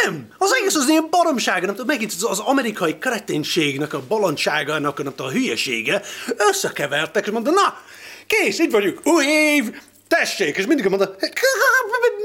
[0.03, 0.27] Nem!
[0.37, 5.15] Az egész az ilyen baromsága, nem tudom, megint az- az amerikai kreténségnek, a bolondságának, nem
[5.15, 6.01] tudom, a hülyesége,
[6.49, 7.77] összekevertek, és mondta, na,
[8.27, 9.63] kész, itt vagyunk, új év,
[10.07, 11.15] tessék, és mindig mondta,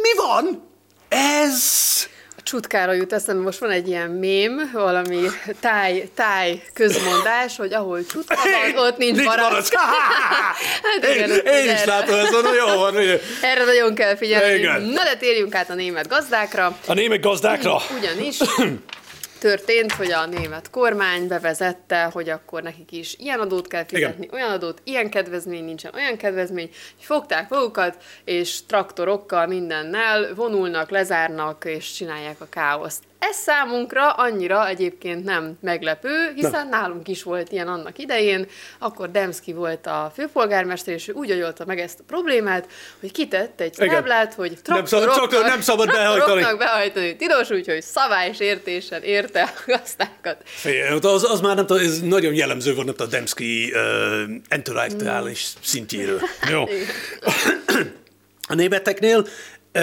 [0.03, 0.69] mi van?
[1.09, 1.63] Ez
[2.45, 5.21] Csutkára jut eszembe, most van egy ilyen mém, valami
[5.61, 8.37] táj, táj közmondás, hogy ahol csutka
[8.75, 9.51] van, ott nincs, Nincs barack.
[9.51, 9.75] barack.
[10.83, 11.23] hát Én,
[11.55, 12.97] én is erre- látom, ez van, jó van.
[12.97, 13.21] ugye.
[13.43, 14.55] Erre nagyon kell figyelni.
[14.59, 14.83] Igen.
[14.83, 16.79] Na de térjünk át a német gazdákra.
[16.87, 17.77] A német gazdákra.
[17.99, 18.37] Ugyanis
[19.45, 24.51] történt, hogy a német kormány bevezette, hogy akkor nekik is ilyen adót kell fizetni, olyan
[24.51, 31.93] adót, ilyen kedvezmény nincsen, olyan kedvezmény, hogy fogták magukat, és traktorokkal mindennel vonulnak, lezárnak, és
[31.93, 33.03] csinálják a káoszt.
[33.31, 36.69] Ez számunkra annyira egyébként nem meglepő, hiszen nem.
[36.69, 38.47] nálunk is volt ilyen annak idején,
[38.79, 42.67] akkor Demszki volt a főpolgármester, és ő úgy oldta meg ezt a problémát,
[43.01, 43.89] hogy kitett egy Igen.
[43.95, 46.15] táblát, hogy Nem szabad- traktoroknak- traktor nem szabad behajtani.
[46.17, 50.37] traktoroknak behajtani tilos, úgyhogy szabálysértésen érte a gazdákat.
[50.45, 55.47] Figyelj, Az, az már nem tudom, ez nagyon jellemző volt nem a Demszki uh, intellektuális
[55.63, 56.21] szintjéről.
[56.51, 56.65] Jó.
[58.49, 59.19] A németeknél
[59.75, 59.83] uh,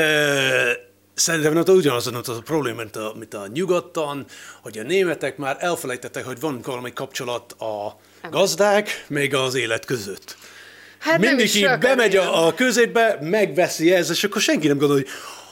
[1.22, 4.26] szerintem tudom, ugyanaz az a probléma, mint a, mint a nyugaton,
[4.62, 10.38] hogy a németek már elfelejtettek, hogy van valami kapcsolat a gazdák, még az élet között.
[11.00, 14.98] Hát Mindig így sok bemegy a, a középbe, megveszi ez, és akkor senki nem gondol,
[14.98, 15.08] hogy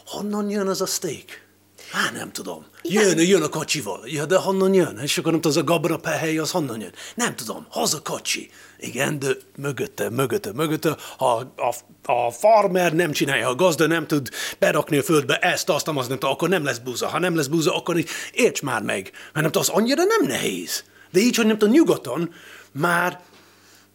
[0.05, 1.47] honnan jön az a steak?
[1.91, 2.65] Hát nem tudom.
[2.83, 4.01] Jön, jön a kocsival.
[4.05, 4.99] Ja, de honnan jön?
[5.03, 6.93] És akkor nem tudom, az a gabra pehely, az honnan jön?
[7.15, 8.49] Nem tudom, haza kocsi.
[8.79, 11.75] Igen, de mögötte, mögötte, mögötte, ha a,
[12.11, 16.09] a farmer nem csinálja, ha a gazda nem tud berakni a földbe ezt, azt, azt,
[16.09, 17.07] nem akkor nem lesz búza.
[17.07, 19.11] Ha nem lesz búza, akkor így érts már meg.
[19.33, 20.83] Mert nem az annyira nem nehéz.
[21.11, 22.33] De így, hogy nem tudom, nyugaton
[22.71, 23.19] már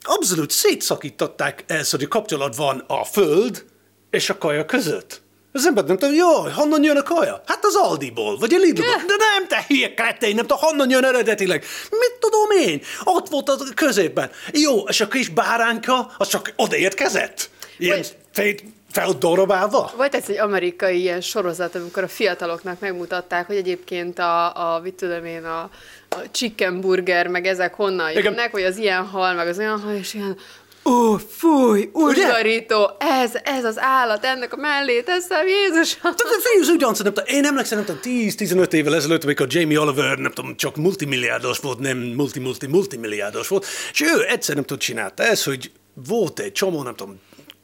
[0.02, 3.64] abszolút szétszakították ezt, hogy a kapcsolat van a föld
[4.10, 5.22] és a kaja között.
[5.56, 7.42] Az ember nem tudom, jaj, honnan jön a kaja?
[7.46, 8.86] Hát az Aldiból, vagy a Lidlból.
[9.06, 11.64] De nem, te hülye kretén, nem tudom, honnan jön eredetileg.
[11.90, 12.82] Mit tudom én?
[13.04, 14.30] Ott volt a középben.
[14.52, 17.50] Jó, és a kis bárányka, az csak odaérkezett?
[17.78, 19.92] Ilyen Vagy- fét feldorobálva?
[19.96, 24.94] Volt ez egy amerikai ilyen sorozat, amikor a fiataloknak megmutatták, hogy egyébként a, a mit
[24.94, 25.60] tudom én, a,
[26.08, 28.22] a chicken burger, meg ezek honnan Igen.
[28.22, 30.36] jönnek, vagy az ilyen hal, meg az olyan hal, és ilyen
[30.84, 36.00] Ó, fúj, undorító, ez, ez az állat, ennek a mellé teszem, Jézusom.
[36.00, 39.80] Tehát a ez ugyanaz, nem tudom, én emlékszem, nem tudom, 10-15 évvel ezelőtt, amikor Jamie
[39.80, 45.22] Oliver, nem tudom, csak multimilliárdos volt, nem multi-multi-multimilliárdos volt, és ő egyszer nem tud csinálta
[45.22, 47.20] ez, hogy volt egy csomó, nem tudom,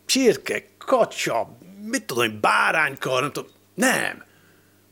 [0.07, 4.25] csirke, kacsa, mit tudom, bárányka, nem tudom, nem,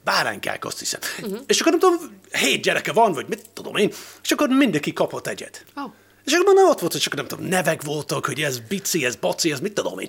[0.05, 1.01] báránykák, azt hiszem.
[1.23, 1.39] Uh-huh.
[1.47, 5.27] És akkor nem tudom, hét gyereke van, vagy mit tudom én, és akkor mindenki kapott
[5.27, 5.65] egyet.
[5.77, 5.83] Ó.
[6.29, 9.17] És akkor már ott volt, hogy csak nem tudom, nevek voltak, hogy ez bici, ez
[9.17, 10.09] baci, ez mit tudom én.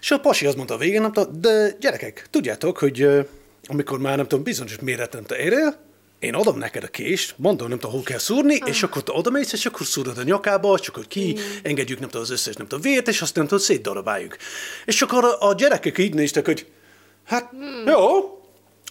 [0.00, 3.08] És a pasi azt mondta a végén, nem tudom, de gyerekek, tudjátok, hogy
[3.66, 5.76] amikor már nem tudom, bizonyos méret nem tudom, érél,
[6.18, 9.52] én adom neked a kést, mondom, nem tudom, hol kell szúrni, és akkor te odamész,
[9.52, 12.92] és akkor szúrod a nyakába, csak hogy ki, engedjük, nem tudom, az összes, nem tudom,
[12.92, 14.36] vért, és azt nem tudom, szétdarabáljuk.
[14.84, 16.66] És akkor a, a gyerekek így néztek, hogy
[17.24, 17.50] hát,
[17.86, 18.37] jó,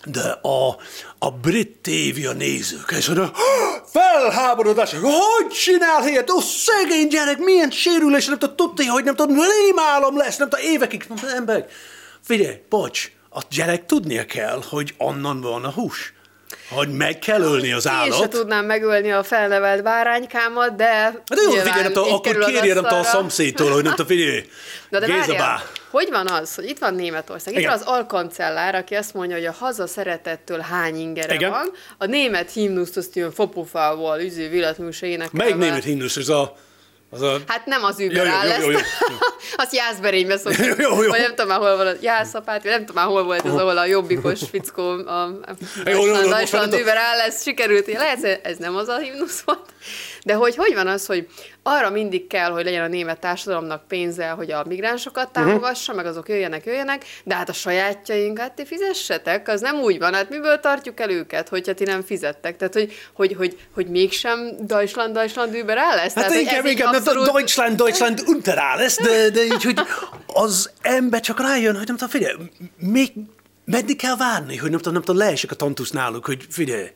[0.06, 0.78] de a,
[1.20, 3.32] a brit tévé a nézők, és mondja,
[3.86, 10.18] felháborodás, hogy csinál helyet, ó, szegény gyerek, milyen sérülés, nem tudja, hogy nem tudom, rémálom
[10.18, 11.72] lesz, nem tudom, évekig, mondta, emberek,
[12.22, 16.14] figyelj, bocs, a gyerek tudnia kell, hogy onnan van a hús,
[16.70, 18.30] hogy meg kell ölni az Én se állat.
[18.30, 21.22] tudnám megölni a felnevelt báránykámat, de...
[21.30, 24.44] De jó, figyelj, nem tudom, akkor kérje, nem a szomszédtól, hogy nem tudom, figyelj,
[24.90, 25.64] Na de Géza bá.
[25.90, 27.72] hogy van az, hogy itt van Németország, itt Igen.
[27.72, 31.50] van az alkancellár, aki azt mondja, hogy a haza szeretettől hány ingere Igen.
[31.50, 35.38] van, a német himnuszt azt ilyen fopofával, üző villatműse énekelve.
[35.38, 36.56] melyik német himnusz, ez a,
[37.10, 38.78] az a Hát nem az Uber jó, áll jó, jó, jó.
[39.56, 40.80] Azt Jászberénybe szoktuk.
[40.80, 40.96] Jó.
[40.96, 43.54] Vagy nem tudom már hol van a Jászapát, vagy nem tudom már hol volt az,
[43.54, 45.40] ahol a jobbikos fickó, a
[47.28, 49.70] ez sikerült, hogy lehet, hogy ez nem az a himnusz volt.
[50.28, 51.28] De hogy hogy van az, hogy
[51.64, 55.34] arra mindig kell, hogy legyen a német társadalomnak pénze, hogy a migránsokat Mhm.
[55.34, 59.98] támogassa, meg azok jöjjenek, jöjjenek, de hát a sajátjaink, hát ti fizessetek, az nem úgy
[60.00, 62.58] van, hát miből tartjuk el őket, hogyha ti nem fizettek?
[62.58, 66.14] Tehát, hogy, hogy, hogy, hogy mégsem Deutschland, Deutschland Uber áll lesz?
[66.14, 67.32] Hát Tehát, így igen, abszolút...
[67.32, 69.80] Deutschland, Deutschland unter alles, de, de így, hogy
[70.28, 72.36] az ember csak rájön, hogy nem tudom, figyelj,
[72.78, 73.12] még
[73.66, 76.88] meddig kell várni, hogy nem tudom, nem tudom, leesik a tantusz náluk, hogy figyelj,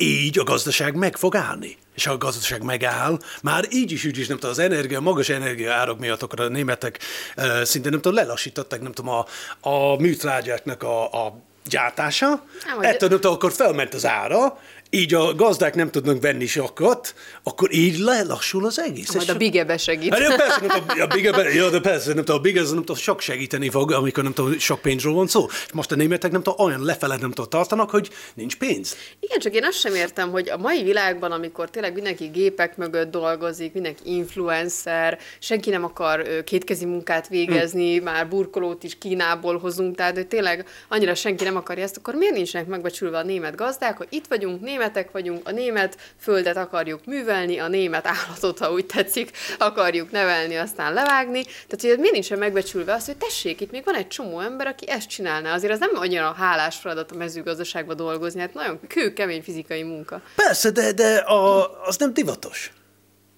[0.00, 1.76] így a gazdaság meg fog állni.
[1.94, 5.28] És ha a gazdaság megáll, már így is, úgy is, nem tudom, az energia, magas
[5.28, 6.98] energia árak miatt akkor a németek
[7.36, 9.26] uh, szinte nem tudom, lelassították, nem tudom, a,
[9.68, 12.44] a műtrágyáknak a, a gyártása,
[12.76, 14.58] hogy- ettől nem tudom, akkor felment az ára,
[14.90, 19.14] így a gazdák nem tudnak venni sokat, akkor így lelassul az egész.
[19.14, 20.14] Majd a bigebe segít.
[20.14, 22.74] Hát, ja, persze, nem tudom, a bigebe, ja, de persze, nem tudom, a bige, nem
[22.74, 25.46] tudom, sok segíteni fog, amikor nem tudom, sok pénzről van szó.
[25.46, 28.96] És most a németek nem tudom, olyan lefele nem tudom, tartanak, hogy nincs pénz.
[29.20, 33.10] Igen, csak én azt sem értem, hogy a mai világban, amikor tényleg mindenki gépek mögött
[33.10, 38.04] dolgozik, mindenki influencer, senki nem akar kétkezi munkát végezni, hmm.
[38.04, 42.34] már burkolót is Kínából hozunk, tehát hogy tényleg annyira senki nem akarja ezt, akkor miért
[42.34, 47.58] nincsenek megbecsülve a német gazdák, hogy itt vagyunk, németek vagyunk, a német földet akarjuk művelni,
[47.58, 51.42] a német állatot, ha úgy tetszik, akarjuk nevelni, aztán levágni.
[51.42, 54.88] Tehát, hogy miért nincsen megbecsülve az, hogy tessék, itt még van egy csomó ember, aki
[54.88, 55.54] ezt csinálná.
[55.54, 60.22] Azért az nem annyira hálás feladat a mezőgazdaságban dolgozni, hát nagyon kő, kemény fizikai munka.
[60.36, 62.72] Persze, de, de a, az nem divatos.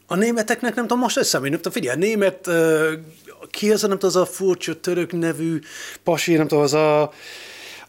[0.07, 2.92] A németeknek nem tudom, most eszembe, nem tudom, figyelj, a német, uh,
[3.50, 5.59] ki az, nem tudom, az a furcsa török nevű
[6.02, 7.02] pasi, nem tudom, az a,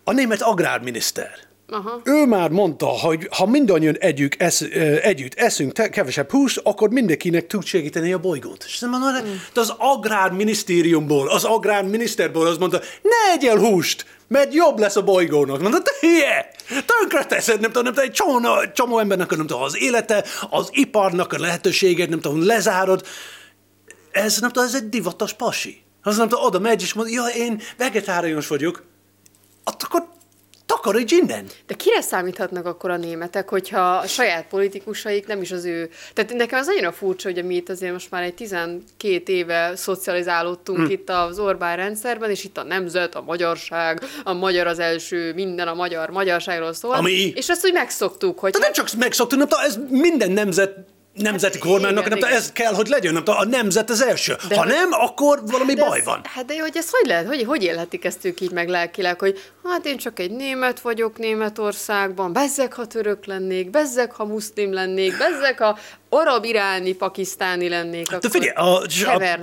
[0.03, 1.51] a német agrárminiszter.
[1.67, 2.01] Aha.
[2.03, 4.61] Ő már mondta, hogy ha mindannyian együtt, esz,
[5.01, 8.63] együtt eszünk te, kevesebb húst, akkor mindenkinek tud segíteni a bolygót.
[8.67, 9.35] És mondom, mm.
[9.53, 15.61] de az agrárminisztériumból, az agrárminiszterból az mondta, ne egyél húst, mert jobb lesz a bolygónak.
[15.61, 16.51] Mondta, te hülye!
[16.67, 20.69] Tönkre teszed, nem tudom, nem tudom, egy csomó, csomó embernek nem tudom, az élete, az
[20.71, 23.05] iparnak a lehetőséget, nem tudom, lezárod.
[24.11, 25.83] Ez nem tudom, ez egy divatos pasi.
[26.01, 28.83] Az nem tudom, oda megy, és mondja, ja, én vegetáriánus vagyok.
[29.63, 30.07] Akkor
[30.65, 31.45] takaríts innen!
[31.67, 35.89] De kire számíthatnak akkor a németek, hogyha a saját politikusaik nem is az ő...
[36.13, 40.85] Tehát nekem az annyira furcsa, hogy mi itt azért most már egy 12 éve szocializálódtunk
[40.85, 40.91] hm.
[40.91, 45.67] itt az Orbán rendszerben, és itt a nemzet, a magyarság, a magyar az első, minden
[45.67, 46.93] a magyar, magyarságról szól.
[46.93, 47.31] Ami...
[47.35, 48.51] És azt úgy megszoktuk, hogy...
[48.51, 50.77] De nem csak megszoktuk, nem, ez minden nemzet
[51.13, 52.39] nemzeti hát, kormánynak, igen, nem igen.
[52.39, 54.35] ez kell, hogy legyen, nem a nemzet az első.
[54.47, 56.21] De ha nem, akkor valami baj ez, van.
[56.23, 59.51] Hát de hogy ez hogy lehet, hogy, hogy élhetik ezt ők így meg lelkileg, hogy
[59.63, 65.17] hát én csak egy német vagyok Németországban, bezzek, ha török lennék, bezzek, ha muszlim lennék,
[65.17, 65.77] bezzek, ha
[66.19, 68.81] arab, iráni, pakisztáni lennék, De figyelj, a,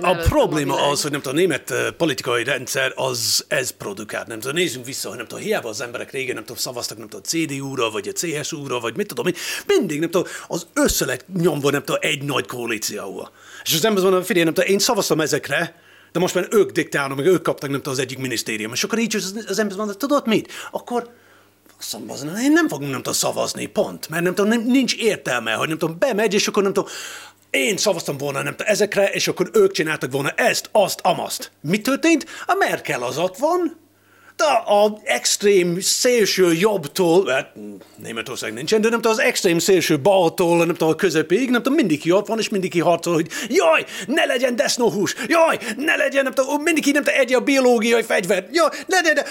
[0.01, 4.27] a, a probléma a az, hogy nem tudom, a német politikai rendszer az ez produkált,
[4.27, 7.07] nem tudom, nézzünk vissza, hogy nem tudom, hiába az emberek régen nem tudom, szavaztak, nem
[7.07, 9.25] tudom, CDU-ra, vagy a CSU-ra, vagy mit tudom,
[9.67, 13.31] mindig nem tudom, az össze lett nyomva, nem tudom, egy nagy koalícióval.
[13.63, 15.81] És az ember mondja, figyelj, nem tudom, én szavaztam ezekre,
[16.11, 18.71] de most már ők diktálnak, meg ők kaptak, nem tudom, az egyik minisztérium.
[18.71, 20.51] És akkor így az, az ember mondja, tudod mit?
[20.71, 21.09] Akkor
[21.81, 25.77] Szóval én nem fogom nem tudom, szavazni, pont, mert nem tudom, nincs értelme, hogy nem
[25.77, 26.89] tudom, bemegy, és akkor nem tudom,
[27.49, 31.51] én szavaztam volna nem tudom, ezekre, és akkor ők csináltak volna ezt, azt, amaszt.
[31.61, 32.25] Mi történt?
[32.45, 33.79] A Merkel az ott van,
[34.35, 37.51] de a extrém szélső jobbtól, hát
[37.95, 41.77] Németország nincsen, de nem tudom, az extrém szélső baltól, nem tudom, a közepéig, nem tudom,
[41.77, 46.33] mindig ott van, és mindig harcol, hogy jaj, ne legyen desznóhús, jaj, ne legyen, nem
[46.33, 49.21] tudom, mindig nem tudom, egy a biológiai fegyver, jaj, ne, ne, ne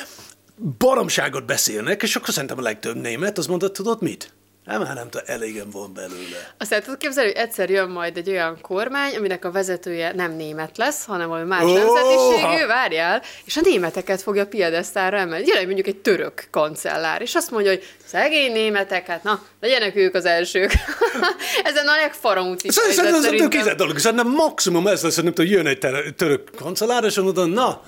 [0.78, 4.32] baromságot beszélnek, és akkor szerintem a legtöbb német az mondta, tudod mit?
[4.64, 6.54] Nem, hát nem tudom, elégem van belőle.
[6.58, 10.32] Azt el tudod képzelni, hogy egyszer jön majd egy olyan kormány, aminek a vezetője nem
[10.36, 15.46] német lesz, hanem valami más oh, nemzetiségű, várjál, és a németeket fogja piedesztára emelni.
[15.46, 20.14] Jön mondjuk egy török kancellár, és azt mondja, hogy szegény németek, hát na, legyenek ők
[20.14, 20.72] az elsők.
[21.64, 22.70] Ezen a legfaramúci.
[22.70, 23.14] Szerintem
[23.50, 25.78] ez a dolog, szerintem maximum ez lesz, hogy jön egy
[26.16, 27.82] török kancellár, és mondod, na,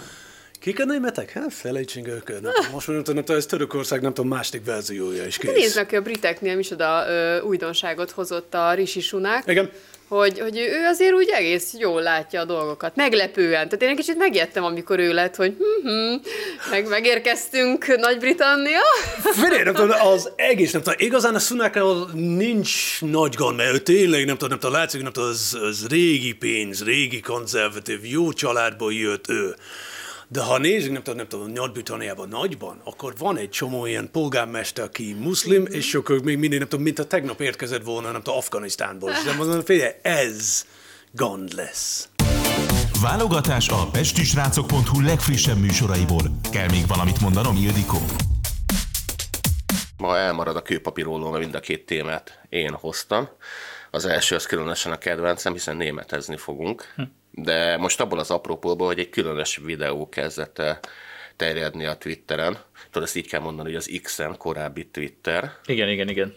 [0.63, 1.31] Kik a németek?
[1.31, 2.41] Hát felejtsünk őket.
[2.73, 5.51] Most nem tudom, ez Törökország, nem tudom, másik verziója is kész.
[5.51, 9.43] Hát nézd meg, a briteknél is oda ö, újdonságot hozott a Rishi Sunak.
[9.47, 9.71] Igen.
[10.09, 12.97] Hogy, hogy ő azért úgy egész jól látja a dolgokat.
[12.97, 13.65] Meglepően.
[13.69, 15.57] Tehát én egy kicsit megijedtem, amikor ő lett, hogy
[16.71, 18.81] meg megérkeztünk Nagy-Britannia.
[19.23, 21.79] Figyelj, nem tudom, az egész, nem tudom, igazán a sunak
[22.13, 25.87] nincs nagy gond, mert ő tényleg, nem tudom, nem tudom, látszik, nem tudom, az, az
[25.89, 29.55] régi pénz, régi konzervatív, jó családból jött ő.
[30.33, 34.85] De ha nézzük, nem tudom, nem tudom, Nagy-Britanniában nagyban, akkor van egy csomó ilyen polgármester,
[34.85, 35.73] aki muszlim, mm-hmm.
[35.73, 39.11] és akkor még mindig, nem tudom, mint a tegnap érkezett volna, nem tudom, Afganisztánból.
[39.11, 40.67] És nem mondom, figyelj, ez
[41.11, 42.09] gond lesz.
[43.03, 46.23] Válogatás a pestisrácok.hu legfrissebb műsoraiból.
[46.51, 47.99] Kell még valamit mondanom, Ildikó?
[49.97, 53.29] Ma elmarad a kőpapíróló, mert mind a két témát én hoztam.
[53.91, 56.93] Az első az különösen a kedvencem, hiszen németezni fogunk.
[56.97, 60.81] Hm de most abból az apropóból, hogy egy különös videó kezdett el
[61.37, 62.59] terjedni a Twitteren.
[62.91, 65.53] Tudod, ezt így kell mondani, hogy az X-en, korábbi Twitter.
[65.67, 66.35] Igen, igen, igen.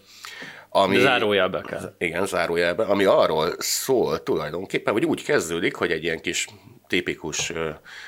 [0.68, 1.94] Ami, zárójelbe kell.
[1.98, 6.46] Igen, zárójelbe, ami arról szól tulajdonképpen, hogy úgy kezdődik, hogy egy ilyen kis
[6.86, 7.52] tipikus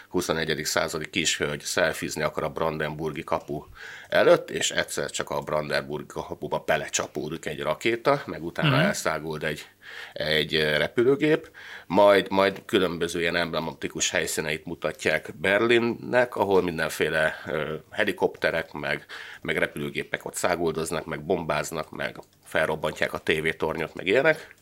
[0.09, 0.65] 21.
[0.65, 3.65] századi kishölgy szelfizni akar a Brandenburgi kapu
[4.09, 9.67] előtt, és egyszer csak a Brandenburgi kapuba belecsapódik egy rakéta, meg utána elszáguld egy,
[10.13, 11.51] egy repülőgép,
[11.87, 17.43] majd, majd különböző ilyen emblematikus helyszíneit mutatják Berlinnek, ahol mindenféle
[17.91, 19.07] helikopterek, meg,
[19.41, 24.55] meg repülőgépek ott száguldoznak, meg bombáznak, meg felrobbantják a tévétornyot, meg ilyenek.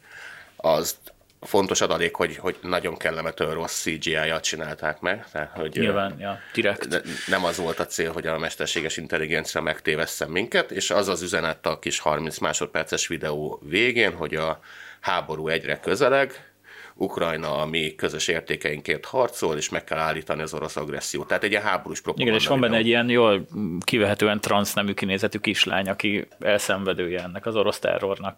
[0.56, 0.96] Az
[1.40, 5.26] fontos adalék, hogy, hogy nagyon kellemetlen rossz CGI-jat csinálták meg.
[5.32, 7.02] Tehát, hogy Nyilván, ja, direkt.
[7.26, 11.66] Nem az volt a cél, hogy a mesterséges intelligencia megtévesszen minket, és az az üzenet
[11.66, 14.60] a kis 30 másodperces videó végén, hogy a
[15.06, 16.54] háború egyre közeleg,
[16.94, 21.26] Ukrajna a mi közös értékeinkért harcol, és meg kell állítani az orosz agressziót.
[21.26, 22.30] Tehát egy ilyen háborús propaganda.
[22.30, 23.46] Igen, és van benne egy ilyen jól
[23.80, 28.36] kivehetően transznemű kinézetű kislány, aki elszenvedője ennek az orosz terrornak.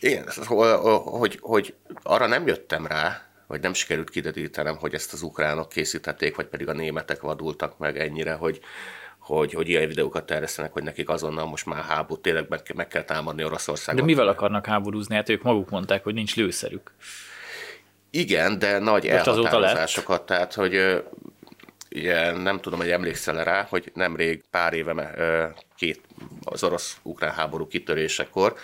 [0.00, 0.28] Igen,
[1.04, 6.36] hogy, hogy arra nem jöttem rá, vagy nem sikerült kiderítenem, hogy ezt az ukránok készítették,
[6.36, 8.60] vagy pedig a németek vadultak meg ennyire, hogy,
[9.28, 13.02] hogy, hogy ilyen videókat terjesztenek, hogy nekik azonnal most már háború, tényleg meg, meg kell
[13.02, 14.00] támadni Oroszországot.
[14.00, 15.14] De mivel akarnak háborúzni?
[15.14, 16.92] Hát ők maguk mondták, hogy nincs lőszerük.
[18.10, 21.02] Igen, de nagy Most elhatározásokat, tehát hogy
[21.94, 26.00] ugye, nem tudom, hogy emlékszel rá, hogy nemrég pár éve két
[26.44, 28.54] az orosz-ukrán háború kitörésekor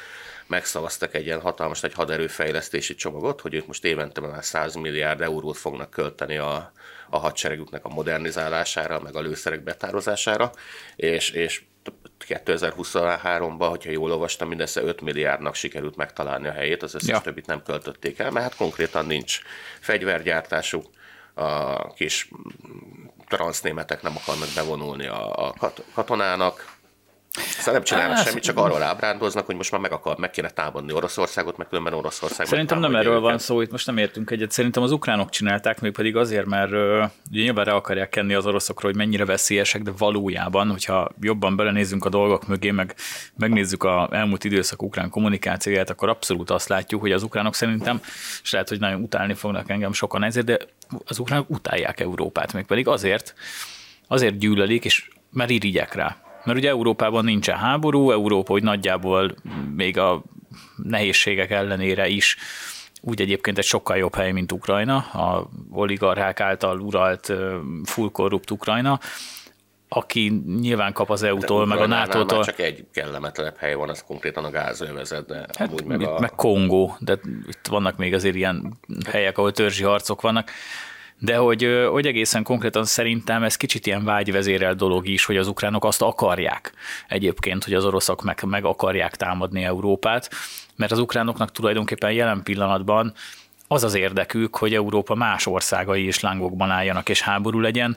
[0.46, 5.57] megszavaztak egy ilyen hatalmas egy haderőfejlesztési csomagot, hogy ők most évente már 100 milliárd eurót
[5.57, 6.72] fognak költeni a,
[7.10, 10.50] a hadseregüknek a modernizálására, meg a lőszerek betározására,
[10.96, 11.62] és, és
[12.28, 17.20] 2023-ban, hogyha jól olvastam, mindössze 5 milliárdnak sikerült megtalálni a helyét, az összes ja.
[17.20, 19.40] többit nem költötték el, mert hát konkrétan nincs
[19.80, 20.86] fegyvergyártásuk,
[21.34, 22.28] a kis
[23.28, 25.54] transznémetek nem akarnak bevonulni a, a
[25.94, 26.73] katonának,
[27.40, 30.92] Szóval nem csinálnak semmit, csak arról ábrándoznak, hogy most már meg akar, meg kéne támadni
[30.92, 32.46] Oroszországot, meg különben Oroszország.
[32.46, 33.22] Szerintem nem erről őket.
[33.22, 34.50] van szó, itt most nem értünk egyet.
[34.50, 38.86] Szerintem az ukránok csinálták, még pedig azért, mert ugye nyilván rá akarják kenni az oroszokra,
[38.86, 42.94] hogy mennyire veszélyesek, de valójában, hogyha jobban belenézzünk a dolgok mögé, meg
[43.36, 48.00] megnézzük a elmúlt időszak ukrán kommunikációját, akkor abszolút azt látjuk, hogy az ukránok szerintem,
[48.42, 50.58] és lehet, hogy nagyon utálni fognak engem sokan ezért, de
[51.04, 53.34] az ukránok utálják Európát, még pedig azért,
[54.08, 59.35] azért gyűlölik, és mert irigyek rá mert ugye Európában nincsen háború, Európa hogy nagyjából
[59.74, 60.22] még a
[60.83, 62.37] nehézségek ellenére is
[63.00, 67.33] úgy egyébként egy sokkal jobb hely, mint Ukrajna, a oligarchák által uralt
[67.85, 69.00] full korrupt Ukrajna,
[69.88, 72.44] aki nyilván kap az EU-tól, meg a NATO-tól.
[72.44, 76.20] csak egy kellemetlenebb hely van, az konkrétan a gázövezet, de hát, amúgy meg a...
[76.20, 78.78] meg Kongó, de itt vannak még azért ilyen
[79.11, 80.50] helyek, ahol törzsi harcok vannak
[81.24, 85.84] de hogy, hogy egészen konkrétan szerintem ez kicsit ilyen vágyvezérel dolog is, hogy az ukránok
[85.84, 86.72] azt akarják
[87.08, 90.30] egyébként, hogy az oroszok meg, meg akarják támadni Európát,
[90.76, 93.12] mert az ukránoknak tulajdonképpen jelen pillanatban
[93.68, 97.96] az az érdekük, hogy Európa más országai is lángokban álljanak és háború legyen,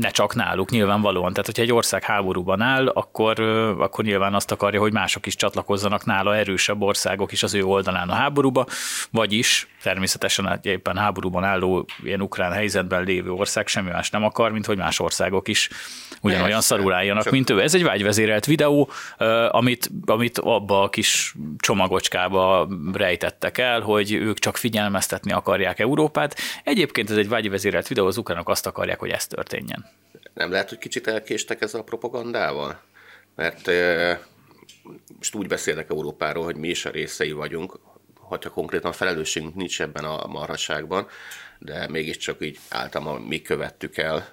[0.00, 1.30] ne csak náluk, nyilvánvalóan.
[1.30, 3.40] Tehát, hogyha egy ország háborúban áll, akkor,
[3.78, 8.08] akkor nyilván azt akarja, hogy mások is csatlakozzanak nála, erősebb országok is az ő oldalán
[8.08, 8.66] a háborúba,
[9.10, 14.52] vagyis természetesen egy éppen háborúban álló ilyen ukrán helyzetben lévő ország semmi más nem akar,
[14.52, 15.70] mint hogy más országok is
[16.20, 17.32] ugyanolyan szarul álljanak, csak...
[17.32, 17.62] mint ő.
[17.62, 18.90] Ez egy vágyvezérelt videó,
[19.48, 26.36] amit, amit abba a kis csomagocskába rejtettek el, hogy ők csak figyelmeztetni akarják Európát.
[26.64, 29.85] Egyébként ez egy vágyvezérelt videó, az ukránok azt akarják, hogy ez történjen.
[30.34, 32.80] Nem lehet, hogy kicsit elkéstek ezzel a propagandával?
[33.34, 33.70] Mert
[35.16, 37.78] most úgy beszélnek Európáról, hogy mi is a részei vagyunk,
[38.14, 41.06] hogyha konkrétan felelősségünk nincs ebben a marhaságban,
[41.58, 44.28] de mégiscsak így általában mi követtük el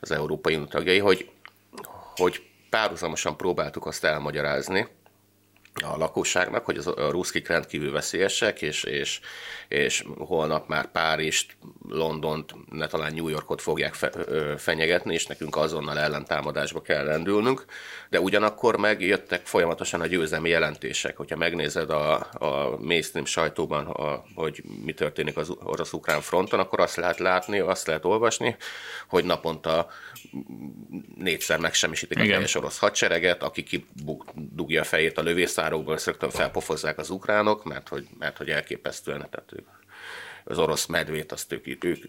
[0.00, 1.30] az Európai Unió tagjai, hogy,
[2.16, 4.88] hogy párhuzamosan próbáltuk azt elmagyarázni,
[5.74, 9.20] a lakosságnak, hogy az, a ruszkik rendkívül veszélyesek, és, és,
[9.68, 11.56] és holnap már Párizst,
[11.88, 17.64] Londont, ne talán New Yorkot fogják fe, ö, fenyegetni, és nekünk azonnal ellentámadásba kell rendülnünk,
[18.10, 21.16] de ugyanakkor megjöttek folyamatosan a győzelmi jelentések.
[21.16, 26.96] Hogyha megnézed a, a mainstream sajtóban, a, hogy mi történik az orosz-ukrán fronton, akkor azt
[26.96, 28.56] lehet látni, azt lehet olvasni,
[29.08, 29.86] hogy naponta
[31.16, 35.22] négyszer megsemmisítik a teljes orosz hadsereget, aki kidugja a fejét a
[35.62, 39.66] lövészárokból, ezt rögtön felpofozzák az ukránok, mert hogy, mert hogy elképesztően, tehát ők,
[40.44, 42.04] az orosz medvét azt ők, ők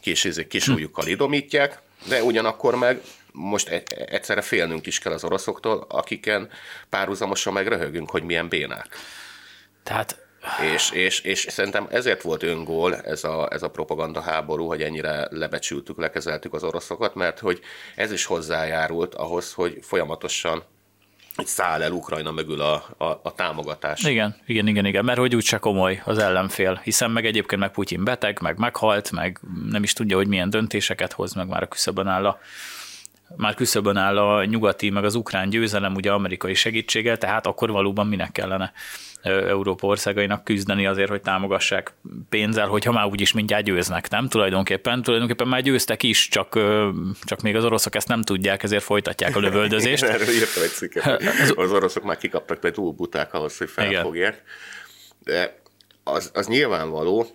[0.00, 3.00] kis, kis ujjukkal idomítják, de ugyanakkor meg
[3.32, 6.50] most egyszerre félnünk is kell az oroszoktól, akiken
[6.88, 8.96] párhuzamosan meg röhögünk, hogy milyen bénák.
[9.82, 10.26] Tehát
[10.74, 15.28] és, és, és szerintem ezért volt öngól ez a, ez a propaganda háború, hogy ennyire
[15.30, 17.60] lebecsültük, lekezeltük az oroszokat, mert hogy
[17.94, 20.64] ez is hozzájárult ahhoz, hogy folyamatosan
[21.38, 24.02] hogy száll el Ukrajna mögül a, a, a támogatás.
[24.02, 28.04] Igen, igen, igen, igen, mert hogy úgyse komoly az ellenfél, hiszen meg egyébként meg Putyin
[28.04, 32.06] beteg, meg meghalt, meg nem is tudja, hogy milyen döntéseket hoz, meg már a küszöbön
[32.06, 32.38] áll a
[33.36, 38.06] már küszöbön áll a nyugati, meg az ukrán győzelem ugye amerikai segítséggel, tehát akkor valóban
[38.06, 38.72] minek kellene
[39.22, 41.92] Európa országainak küzdeni azért, hogy támogassák
[42.28, 44.28] pénzzel, hogyha már úgyis mindjárt győznek, nem?
[44.28, 46.58] Tulajdonképpen, tulajdonképpen már győztek is, csak,
[47.22, 50.02] csak még az oroszok ezt nem tudják, ezért folytatják a lövöldözést.
[50.02, 51.22] Igen, erről írtam egy cikket.
[51.56, 54.42] Az oroszok már kikaptak, mert túl buták ahhoz, hogy felfogják.
[55.24, 55.58] De
[56.04, 57.26] az, az nyilvánvaló,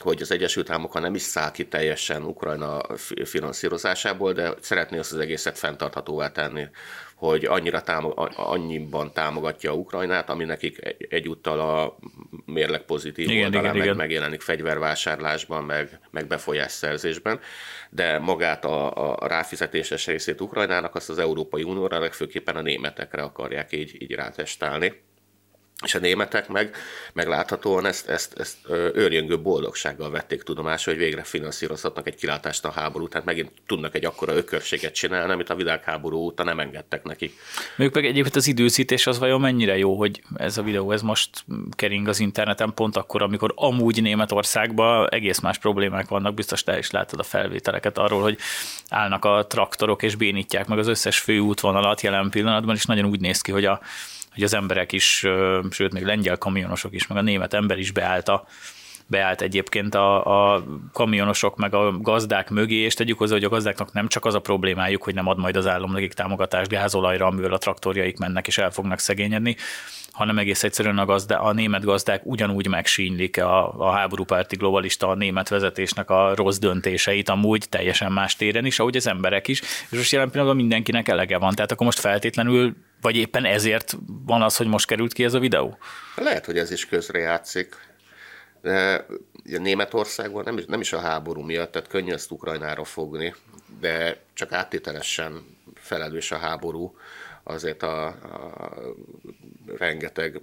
[0.00, 2.80] hogy az Egyesült Államok nem is száll ki teljesen Ukrajna
[3.24, 6.66] finanszírozásából, de szeretné azt az egészet fenntarthatóvá tenni,
[7.14, 11.98] hogy annyira támog, annyiban támogatja Ukrajnát, ami nekik egyúttal a
[12.44, 13.96] mérleg pozitív igen, oldalán igen, meg igen.
[13.96, 17.40] megjelenik fegyvervásárlásban, meg, meg befolyásszerzésben,
[17.90, 23.72] de magát a, a ráfizetéses részét Ukrajnának azt az Európai Unióra, legfőképpen a németekre akarják
[23.72, 25.08] így, így rátestálni
[25.84, 26.76] és a németek meg,
[27.12, 28.56] meg láthatóan ezt, ezt, ezt
[28.94, 34.04] őrjöngő boldogsággal vették tudomásra, hogy végre finanszírozhatnak egy kilátást a háború, tehát megint tudnak egy
[34.04, 37.34] akkora ökörséget csinálni, amit a világháború óta nem engedtek nekik.
[37.76, 41.44] Még meg egyébként az időszítés az vajon mennyire jó, hogy ez a videó ez most
[41.70, 46.90] kering az interneten pont akkor, amikor amúgy Németországban egész más problémák vannak, biztos te is
[46.90, 48.38] látod a felvételeket arról, hogy
[48.88, 53.40] állnak a traktorok és bénítják meg az összes főútvonalat jelen pillanatban, és nagyon úgy néz
[53.40, 53.80] ki, hogy a
[54.40, 55.26] hogy az emberek is,
[55.70, 58.46] sőt még lengyel kamionosok is, meg a német ember is beállt a,
[59.06, 63.92] beállt egyébként a, a kamionosok meg a gazdák mögé, és tegyük hozzá, hogy a gazdáknak
[63.92, 67.52] nem csak az a problémájuk, hogy nem ad majd az állam nekik támogatást gázolajra, amivel
[67.52, 69.56] a traktorjaik mennek és el fognak szegényedni,
[70.20, 75.14] hanem egész egyszerűen a, gazda, a német gazdák ugyanúgy megsínylik a, a háborúpárti globalista a
[75.14, 79.96] német vezetésnek a rossz döntéseit, amúgy teljesen más téren is, ahogy az emberek is, és
[79.96, 81.54] most jelen pillanatban mindenkinek elege van.
[81.54, 83.96] Tehát akkor most feltétlenül vagy éppen ezért
[84.26, 85.78] van az, hogy most került ki ez a videó?
[86.16, 87.76] Lehet, hogy ez is közrejátszik.
[88.62, 89.06] De
[89.44, 93.34] Németországban nem is, nem is a háború miatt, tehát könnyű ezt Ukrajnára fogni,
[93.80, 96.94] de csak áttételesen felelős a háború
[97.50, 98.74] azért a, a
[99.76, 100.40] rengeteg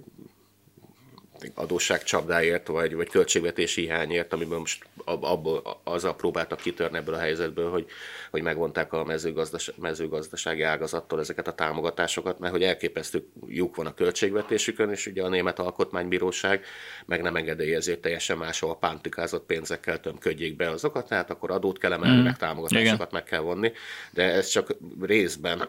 [1.54, 7.86] adósságcsapdáért, vagy, vagy költségvetési hiányért, amiben most abból, azzal próbáltak kitörni ebből a helyzetből, hogy,
[8.30, 13.94] hogy megvonták a mezőgazdas, mezőgazdasági ágazattól ezeket a támogatásokat, mert hogy elképesztő lyuk van a
[13.94, 16.64] költségvetésükön, és ugye a Német Alkotmánybíróság
[17.06, 21.92] meg nem engedélyezi, hogy teljesen máshol pántikázott pénzekkel tömködjék be azokat, tehát akkor adót kell
[21.92, 22.24] emelni, mm.
[22.24, 23.08] meg támogatásokat Igen.
[23.12, 23.72] meg kell vonni,
[24.10, 25.68] de ez csak részben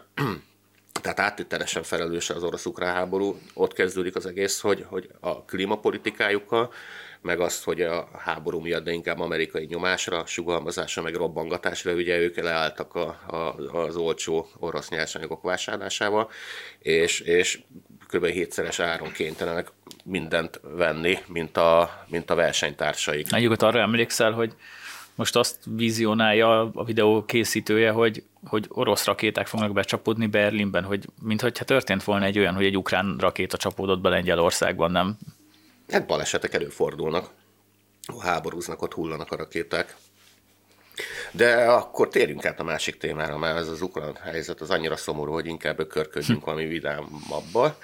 [1.00, 3.38] tehát áttételesen felelős az orosz-ukrán háború.
[3.54, 6.72] Ott kezdődik az egész, hogy, hogy a klímapolitikájukkal,
[7.22, 12.36] meg azt, hogy a háború miatt, de inkább amerikai nyomásra, sugalmazásra, meg robbangatásra, ugye ők
[12.36, 16.30] leálltak a, a, az olcsó orosz nyersanyagok vásárlásával,
[16.78, 17.60] és, és
[18.08, 18.26] kb.
[18.26, 19.68] hétszeres áron kénytelenek
[20.04, 23.26] mindent venni, mint a, mint a versenytársaik.
[23.32, 24.54] Egyébként arra emlékszel, hogy
[25.14, 31.50] most azt vizionálja a videó készítője, hogy, hogy orosz rakéták fognak becsapódni Berlinben, hogy mintha
[31.50, 35.18] történt volna egy olyan, hogy egy ukrán rakéta csapódott be Lengyelországban, nem?
[35.88, 37.28] Hát balesetek előfordulnak.
[38.20, 39.96] Háborúznak, ott hullanak a rakéták.
[41.32, 45.32] De akkor térjünk át a másik témára, mert ez az ukrán helyzet az annyira szomorú,
[45.32, 47.76] hogy inkább körködjünk valami vidámabbal.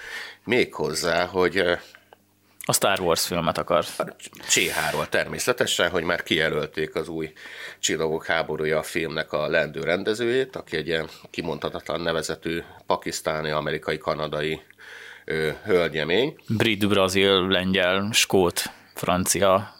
[0.45, 1.62] Méghozzá, hogy
[2.69, 3.85] a Star Wars filmet akar.
[4.49, 7.33] CH-ról természetesen, hogy már kijelölték az új
[7.79, 14.61] Csillagok háborúja a filmnek a lendő rendezőjét, aki egy ilyen kimondhatatlan nevezetű pakisztáni, amerikai, kanadai
[15.25, 16.37] ö, hölgyemény.
[16.49, 18.62] Brit, brazil, lengyel, skót,
[18.95, 19.75] francia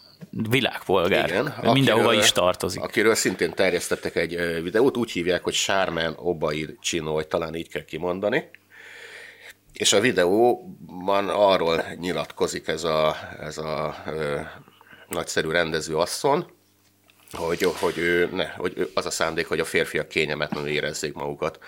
[0.49, 1.29] világpolgár.
[1.29, 2.81] Igen, Mindenhova akiről, is tartozik.
[2.81, 7.85] Akiről szintén terjesztettek egy videót, úgy hívják, hogy Sármen Obaid Csino, vagy talán így kell
[7.85, 8.49] kimondani.
[9.77, 14.39] És a videóban arról nyilatkozik ez a, ez a ö,
[15.07, 16.45] nagyszerű rendező asszony,
[17.31, 21.59] hogy, hogy, ő, ne, hogy az a szándék, hogy a férfiak kényelmetlenül érezzék magukat.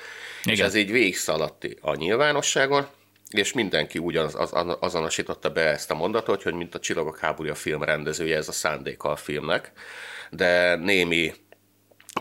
[0.44, 0.56] Igen.
[0.56, 2.88] És ez így végigszaladt a nyilvánosságon,
[3.30, 7.84] és mindenki ugyanaz az, azonosította be ezt a mondatot, hogy mint a Csillagok háborúja film
[7.84, 9.72] rendezője, ez a szándéka a filmnek,
[10.30, 11.34] de némi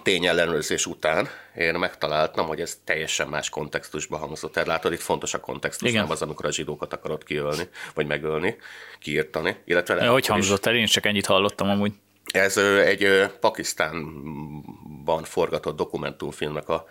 [0.03, 4.64] tényellenőrzés után én megtaláltam, hogy ez teljesen más kontextusban hangzott el.
[4.64, 6.03] Látod, itt fontos a kontextus, Igen.
[6.03, 8.57] nem az, amikor a zsidókat akarod kiölni, vagy megölni,
[8.99, 9.57] kiírtani.
[9.64, 10.74] Illetve ja, hogy hangzott el?
[10.74, 11.93] Én csak ennyit hallottam amúgy.
[12.24, 16.86] Ez egy Pakisztánban forgatott dokumentumfilmnek a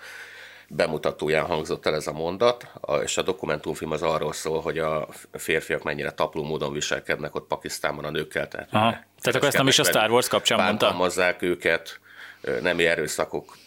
[0.69, 2.67] bemutatóján hangzott el ez a mondat,
[3.03, 8.05] és a dokumentumfilm az arról szól, hogy a férfiak mennyire tapló módon viselkednek ott Pakisztánban
[8.05, 8.47] a nőkkel.
[8.47, 8.89] Tehát, Aha.
[8.91, 11.35] tehát akkor ezt nem is a Star Wars kapcsán mondta?
[11.39, 11.99] őket,
[12.61, 13.57] nemi erőszakok,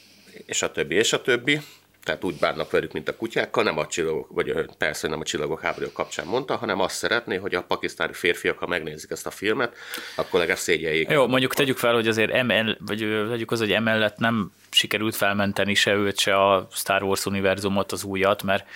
[0.46, 1.60] és a többi, és a többi.
[2.04, 5.60] tehát úgy bánnak velük, mint a kutyákkal, nem a csillagok, vagy persze, nem a csillagok
[5.60, 9.76] háború kapcsán mondta, hanem azt szeretné, hogy a pakisztáni férfiak, ha megnézik ezt a filmet,
[10.16, 11.10] akkor legalább szégyeljék.
[11.10, 15.74] Jó, mondjuk tegyük fel, hogy azért emel, vagy tegyük az, hogy emellett nem sikerült felmenteni
[15.74, 18.66] se őt, se a Star Wars univerzumot, az újat, mert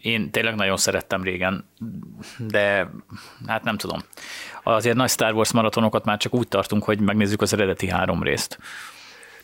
[0.00, 1.68] én tényleg nagyon szerettem régen,
[2.38, 2.90] de
[3.46, 3.98] hát nem tudom.
[4.62, 8.58] Azért nagy Star Wars maratonokat már csak úgy tartunk, hogy megnézzük az eredeti három részt.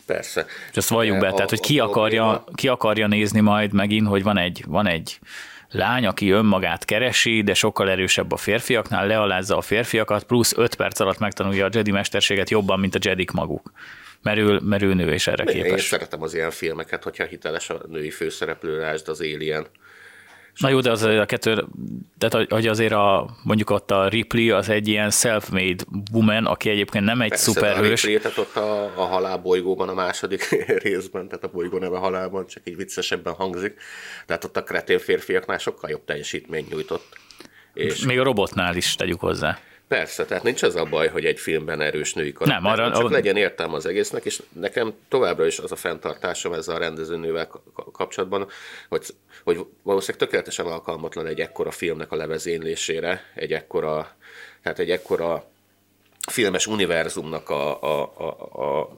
[0.07, 0.47] Persze.
[0.71, 4.23] És azt valljuk be, a, tehát hogy ki akarja, ki akarja nézni majd megint, hogy
[4.23, 5.19] van egy, van egy
[5.71, 11.01] lány, aki önmagát keresi, de sokkal erősebb a férfiaknál, lealázza a férfiakat, plusz 5 perc
[11.01, 13.73] alatt megtanulja a Jedi mesterséget jobban, mint a Jedik maguk.
[14.23, 14.39] Mert
[14.83, 15.71] ő nő és erre képes.
[15.71, 19.67] Én szeretem az ilyen filmeket, hogyha hiteles a női főszereplő, lásd az Alien
[20.57, 21.65] Na jó, de az a kettő,
[22.19, 27.05] tehát hogy azért a, mondjuk ott a Ripley az egy ilyen self-made woman, aki egyébként
[27.05, 28.05] nem egy Persze, szuperhős.
[28.05, 30.49] A ott a, a halálbolygóban a második
[30.83, 33.75] részben, tehát a bolygó neve halálban, csak így viccesebben hangzik.
[34.27, 37.19] Tehát ott a kretén férfiaknál sokkal jobb teljesítményt nyújtott.
[37.75, 39.59] És Még a robotnál is tegyük hozzá.
[39.89, 42.62] Persze, tehát nincs az a baj, hogy egy filmben erős női karakter.
[42.62, 43.11] Nem, arra, csak a...
[43.11, 47.51] legyen értelme az egésznek, és nekem továbbra is az a fenntartásom ezzel a rendezőnővel
[47.93, 48.49] kapcsolatban,
[48.89, 49.07] hogy,
[49.45, 54.16] hogy valószínűleg tökéletesen alkalmatlan egy ekkora filmnek a levezénylésére, egy ekkora,
[54.62, 55.53] tehát egy ekkora
[56.31, 58.89] filmes univerzumnak a, a, a, a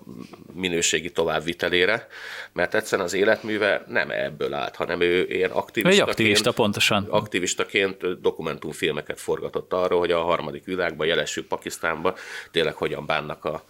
[0.52, 2.06] minőségi továbbvitelére,
[2.52, 7.06] mert egyszerűen az életműve nem ebből állt, hanem ő ilyen aktivistaként, aktivista, pontosan.
[7.10, 12.14] aktivistaként dokumentumfilmeket forgatott arról, hogy a harmadik világban, jelesül Pakisztánban
[12.50, 13.64] tényleg hogyan bánnak a,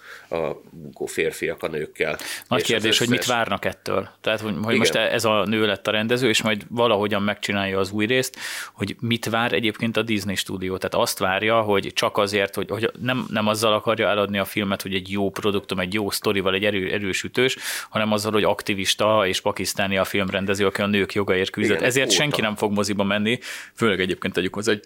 [0.93, 2.19] a férfiak a nőkkel.
[2.49, 2.99] Nagy és kérdés, összes...
[2.99, 4.09] hogy mit várnak ettől?
[4.21, 7.91] Tehát, hogy, hogy most ez a nő lett a rendező, és majd valahogyan megcsinálja az
[7.91, 8.37] új részt,
[8.73, 10.77] hogy mit vár egyébként a Disney stúdió.
[10.77, 14.45] Tehát azt várja, hogy csak azért, hogy, hogy nem, nem nem azzal akarja eladni a
[14.45, 17.57] filmet, hogy egy jó produktum, egy jó sztorival, egy erő, erős ütős,
[17.89, 21.77] hanem azzal, hogy aktivista és pakisztáni a filmrendező, aki a nők jogaért küzdött.
[21.77, 22.17] Igen, Ezért óta.
[22.17, 23.39] senki nem fog moziba menni,
[23.75, 24.83] főleg egyébként tegyük hozzá, hogy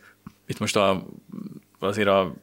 [0.46, 1.06] itt most a,
[1.78, 2.34] azért a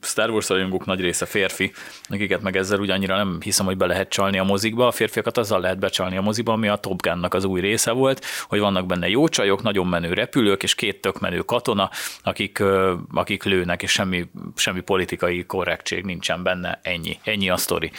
[0.00, 1.72] Star Wars rajongók nagy része férfi,
[2.08, 4.86] akiket meg ezzel úgy annyira nem hiszem, hogy be lehet csalni a mozikba.
[4.86, 8.24] A férfiakat azzal lehet becsalni a moziba, ami a Top Gun-nak az új része volt,
[8.48, 11.90] hogy vannak benne jó csajok, nagyon menő repülők, és két tök menő katona,
[12.22, 12.62] akik,
[13.14, 16.80] akik lőnek, és semmi, semmi politikai korrektség nincsen benne.
[16.82, 17.18] Ennyi.
[17.24, 17.90] Ennyi a sztori.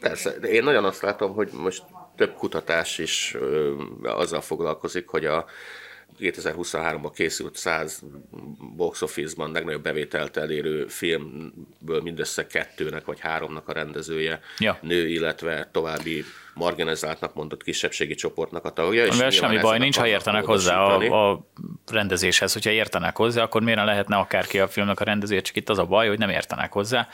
[0.00, 1.82] Persze, én nagyon azt látom, hogy most
[2.16, 3.72] több kutatás is ö,
[4.02, 5.44] azzal foglalkozik, hogy a
[6.20, 8.02] 2023-ban készült 100
[8.76, 14.78] box office-ban legnagyobb bevételt elérő filmből mindössze kettőnek vagy háromnak a rendezője ja.
[14.80, 16.24] nő, illetve további
[16.54, 19.08] marginalizáltnak mondott kisebbségi csoportnak a tagja.
[19.08, 21.46] Amivel semmi baj nincs, ha értenek hozzá a, a
[21.86, 22.52] rendezéshez.
[22.52, 25.78] Hogyha értenek hozzá, akkor miért ne lehetne akárki a filmnek a rendezője, csak itt az
[25.78, 27.08] a baj, hogy nem értenek hozzá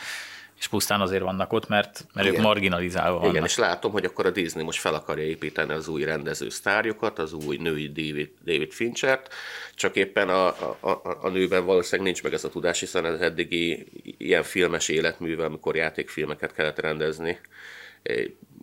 [0.61, 3.33] és pusztán azért vannak ott, mert, mert ők marginalizálva vannak.
[3.33, 7.19] Igen, és látom, hogy akkor a Disney most fel akarja építeni az új rendező sztárjukat,
[7.19, 9.35] az új női David, David Finchert,
[9.75, 13.21] csak éppen a, a, a, a nőben valószínűleg nincs meg ez a tudás, hiszen az
[13.21, 13.87] eddigi
[14.19, 17.41] ilyen filmes életművel, amikor játékfilmeket kellett rendezni,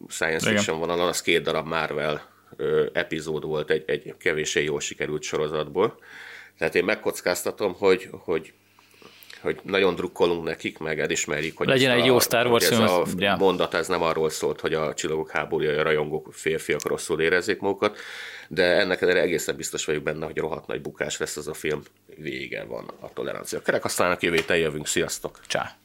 [0.08, 2.30] science fiction vonalon, az két darab Marvel
[2.94, 6.00] epizód volt egy, egy kevéssé jól sikerült sorozatból.
[6.58, 8.54] Tehát én megkockáztatom, hogy, hogy
[9.42, 13.06] hogy nagyon drukkolunk nekik, meg elismerjük, hogy legyen egy a, jó Star Wars ez a
[13.38, 17.98] mondat ez nem arról szólt, hogy a csillagok háborúja, a rajongók, férfiak rosszul érezzék magukat,
[18.48, 21.82] de ennek ellenére egészen biztos vagyok benne, hogy rohadt nagy bukás lesz ez a film.
[22.16, 23.62] Vége van a tolerancia.
[23.62, 24.88] Kerek, aztán a jövő jövünk.
[24.88, 25.40] Sziasztok!
[25.48, 25.78] Csá!